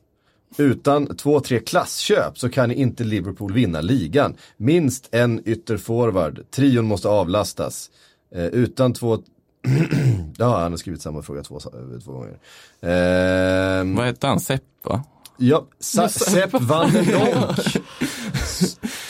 [0.56, 4.34] Utan två, tre klassköp så kan inte Liverpool vinna ligan.
[4.56, 6.50] Minst en ytterforward.
[6.50, 7.90] Trion måste avlastas.
[8.34, 9.18] Eh, utan två...
[10.36, 11.60] ja, han har skrivit samma fråga två,
[12.04, 12.38] två gånger.
[12.80, 14.40] Ehm, Vad hette han?
[14.40, 15.04] Sepp va?
[15.36, 17.56] Ja, Sa- Sepp van den Donk.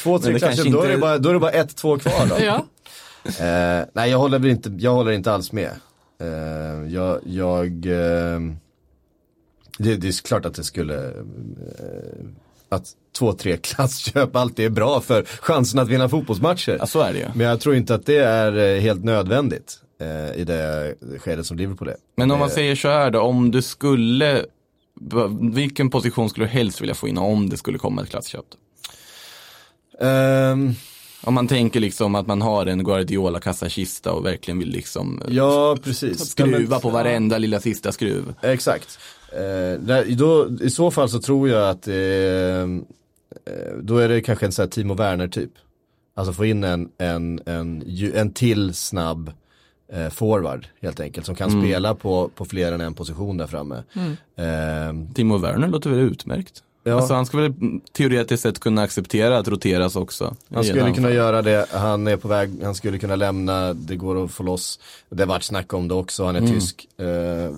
[0.02, 2.44] Två, tre kanske då, är det bara, då är det bara ett, två kvar då.
[2.44, 2.66] Ja,
[3.28, 5.70] Eh, nej, jag håller, väl inte, jag håller inte alls med.
[6.20, 8.40] Eh, jag, jag eh,
[9.78, 11.12] det, det är klart att det skulle, eh,
[12.68, 12.86] att
[13.18, 16.76] två, tre klassköp alltid är bra för chansen att vinna fotbollsmatcher.
[16.80, 17.26] Ja så är det ju.
[17.34, 21.56] Men jag tror inte att det är eh, helt nödvändigt eh, i det skedet som
[21.56, 21.96] Liverpool är.
[22.16, 24.44] Men om man säger så här då, om du skulle,
[25.52, 28.44] vilken position skulle du helst vilja få in om det skulle komma ett klassköp?
[28.50, 28.58] då?
[31.24, 35.34] Om man tänker liksom att man har en Guardiola kassakista och verkligen vill liksom eh,
[35.34, 36.18] ja, precis.
[36.30, 38.34] skruva Ja, på varenda lilla sista skruv.
[38.42, 38.98] Exakt.
[39.32, 42.66] Eh, där, då, I så fall så tror jag att eh, eh,
[43.82, 45.50] då är det kanske en sån här Timo Werner typ.
[46.14, 47.82] Alltså få in en, en, en,
[48.14, 49.32] en till snabb
[49.92, 53.82] eh, forward helt enkelt som kan spela på, på fler än en position där framme.
[54.36, 56.62] Eh, Timo Werner låter väl utmärkt?
[56.88, 56.96] Ja.
[56.96, 57.52] Alltså han skulle väl
[57.92, 60.36] teoretiskt sett kunna acceptera att roteras också.
[60.54, 61.14] han skulle kunna anfall.
[61.14, 64.80] göra det, han är på väg, han skulle kunna lämna, det går att få loss.
[65.10, 67.56] Det har varit snack om det också, han är tysk, eh,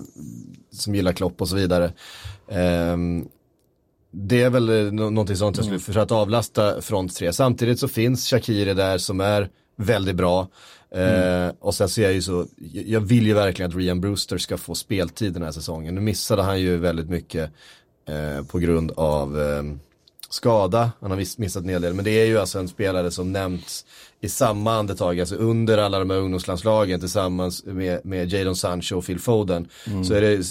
[0.71, 1.93] som gillar Klopp och så vidare.
[2.49, 3.25] Ehm,
[4.11, 7.33] det är väl eh, nå- någonting sånt jag skulle, för att avlasta front 3.
[7.33, 10.47] Samtidigt så finns Shakiri där som är väldigt bra.
[10.95, 12.45] Eh, och sen så är jag ju så,
[12.85, 15.95] jag vill ju verkligen att Rian Brewster ska få speltid den här säsongen.
[15.95, 17.51] Nu missade han ju väldigt mycket
[18.05, 19.63] eh, på grund av eh,
[20.29, 20.91] skada.
[21.01, 21.93] Han har missat en hel del.
[21.93, 23.85] Men det är ju alltså en spelare som nämnts
[24.23, 29.05] i samma andetag, alltså under alla de här ungdomslandslagen tillsammans med, med Jadon Sancho och
[29.05, 29.67] Phil Foden.
[30.03, 30.43] Så är det,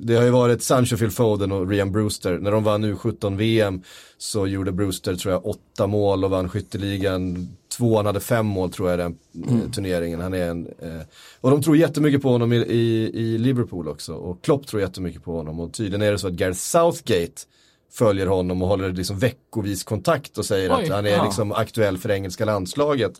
[0.00, 2.38] det har ju varit Sancho, Phil Foden och Rian Brewster.
[2.38, 3.82] När de vann U17 VM
[4.18, 7.48] så gjorde Brewster tror jag åtta mål och vann skytteligan.
[7.76, 9.18] Tvåan hade fem mål tror jag den
[9.48, 10.20] eh, turneringen.
[10.20, 11.00] Han är en, eh,
[11.40, 14.14] och de tror jättemycket på honom i, i, i Liverpool också.
[14.14, 15.60] Och Klopp tror jättemycket på honom.
[15.60, 17.42] Och tydligen är det så att Gareth Southgate
[17.92, 21.24] följer honom och håller liksom veckovis kontakt och säger Oj, att han är ja.
[21.24, 23.12] liksom aktuell för engelska landslaget.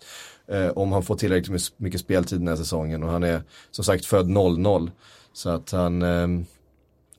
[0.49, 3.85] Eh, om han får tillräckligt my- mycket speltid den här säsongen och han är som
[3.85, 4.91] sagt född 00.
[5.33, 6.47] Så att han, ehm,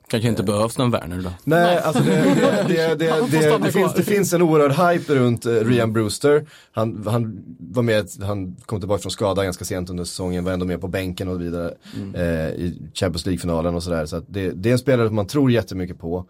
[0.08, 1.30] Kanske inte behövs någon Werner då.
[1.43, 2.12] Nej, alltså det,
[2.68, 6.45] det, det, det, finns, det finns en oerhörd hype runt uh, Ryan Brewster.
[6.72, 10.66] Han, han var med, han kom tillbaka från skada ganska sent under säsongen, var ändå
[10.66, 11.74] med på bänken och vidare
[12.16, 14.06] eh, i Champions League-finalen och sådär.
[14.06, 16.26] Så att det, det är en spelare som man tror jättemycket på.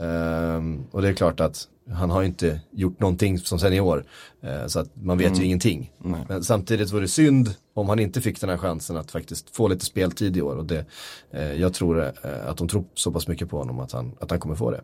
[0.00, 4.04] Ehm, och det är klart att han har inte gjort någonting som senior.
[4.44, 5.92] Uh, så att man vet ju ingenting.
[5.98, 6.20] Nej.
[6.28, 9.68] Men samtidigt var det synd om han inte fick den här chansen att faktiskt få
[9.68, 10.56] lite speltid i år.
[10.56, 10.84] Och det,
[11.30, 12.10] eh, jag tror eh,
[12.48, 14.80] att de tror så pass mycket på honom att han, att han kommer få det.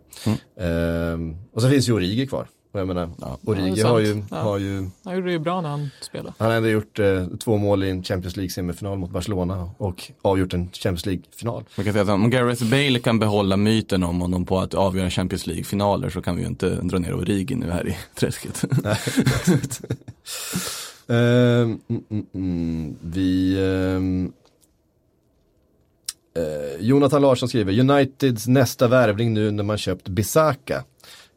[0.64, 2.48] Ehm, och så finns ju Origi kvar.
[2.72, 4.36] Och jag menar, Ja, Origi det är har ju, Ja.
[4.36, 6.32] har ju Han gjorde det ju bra när han spelade.
[6.38, 10.12] han har ändå gjort eh, två mål i en Champions League semifinal mot Barcelona och
[10.22, 11.64] avgjort en Champions League-final.
[11.76, 15.10] Man kan säga att om Gareth Bale kan behålla myten om honom på att avgöra
[15.10, 18.64] Champions League-finaler så kan vi ju inte dra ner Origi nu här i träsket.
[18.64, 18.80] Ehm,
[21.08, 23.54] mm, mm, mm, vi
[26.36, 30.84] eh, Jonathan Larsson skriver Uniteds nästa värvning nu när man köpt Bisaka.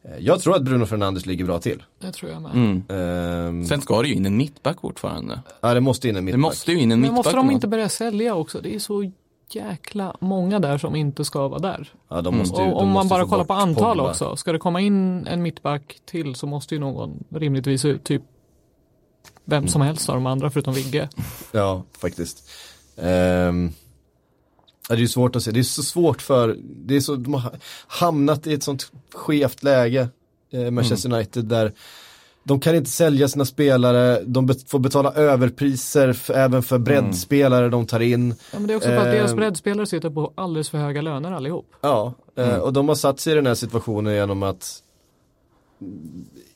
[0.02, 1.82] Eh, jag tror att Bruno Fernandes ligger bra till.
[2.00, 2.52] Det tror jag med.
[2.54, 2.82] Mm.
[2.88, 5.40] Ehm, Sen ska det ju in en mittback fortfarande.
[5.60, 6.40] ja, det måste in en Det mittback.
[6.40, 7.16] måste ju in en Men mittback.
[7.16, 8.60] måste de inte börja sälja också?
[8.60, 9.10] Det är så
[9.52, 11.92] jäkla många där som inte ska vara där.
[12.08, 14.10] Ja, de måste ju, Och de om man måste bara kollar på antal Pogba.
[14.10, 14.36] också.
[14.36, 18.04] Ska det komma in en mittback till så måste ju någon rimligtvis ut.
[18.04, 18.22] Typ
[19.44, 19.68] vem Mm.
[19.68, 21.08] som helst av de andra förutom Vigge.
[21.52, 22.50] Ja, faktiskt.
[22.96, 27.16] Ja, det är ju svårt att se, det är så svårt för, det är så,
[27.16, 30.08] de har hamnat i ett sånt skevt läge,
[30.52, 31.72] eh, Manchester United, där
[32.44, 37.86] de kan inte sälja sina spelare, de får betala överpriser f- även för breddspelare de
[37.86, 38.34] tar in.
[38.52, 39.36] Ja, men det är också för att deras Ehm.
[39.36, 41.66] breddspelare sitter på alldeles för höga löner allihop.
[41.80, 44.82] Ja, eh, och de har satt sig i den här situationen genom att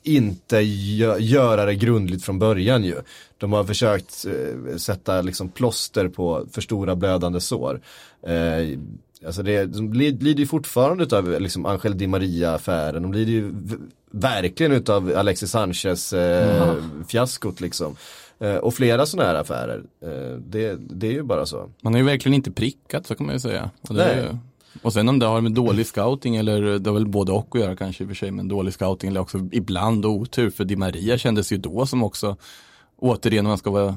[0.02, 2.94] inte gö- göra det grundligt från början ju.
[3.38, 7.80] De har försökt eh, sätta liksom plåster på för stora blödande sår.
[8.26, 8.78] Eh,
[9.26, 13.02] alltså det, de lid- lider ju fortfarande utav liksom Angel Di Maria-affären.
[13.02, 13.54] De lider ju
[14.10, 16.74] verkligen utav Alexis Sanchez eh,
[17.08, 17.96] fiaskot liksom.
[18.38, 19.82] Eh, och flera sådana här affärer.
[20.02, 21.70] Eh, det, det är ju bara så.
[21.82, 23.70] Man har ju verkligen inte prickat så kan man ju säga.
[23.88, 24.24] Och, det är Nej.
[24.24, 24.38] ju...
[24.82, 27.60] och sen om det har med dålig scouting eller det har väl både och att
[27.60, 30.76] göra kanske i och för sig men dålig scouting eller också ibland otur för Di
[30.76, 32.36] Maria kändes ju då som också
[32.98, 33.96] återigen om man ska vara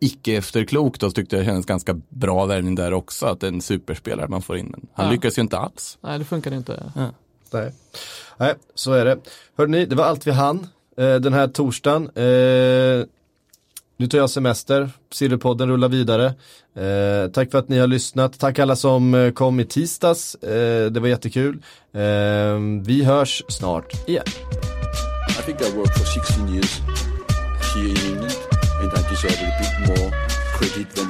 [0.00, 3.52] icke efterklok då så tyckte jag kändes ganska bra värvning där också att det är
[3.52, 5.12] en superspelare man får in men han Ja.
[5.12, 5.98] lyckas ju inte alls.
[6.00, 6.92] Nej, det funkar inte.
[7.52, 7.72] Nej.
[8.38, 9.18] Nej, så är det.
[9.56, 12.10] Hörrni, det var allt vi hann eh, den här torsdagen.
[14.00, 16.26] Nu tar jag semester, Silverpodden rullar vidare.
[16.74, 18.38] Eh, tack för att ni har lyssnat.
[18.38, 20.34] Tack alla som eh, kom i tisdags.
[20.34, 21.62] Eh, det var jättekul.
[21.92, 22.00] Eh,
[22.82, 24.24] vi hörs snart igen.
[25.28, 26.80] I think I worked for 16 years
[27.74, 28.36] here in England,
[28.82, 30.10] and I deserve a bit more
[30.58, 31.09] credit than.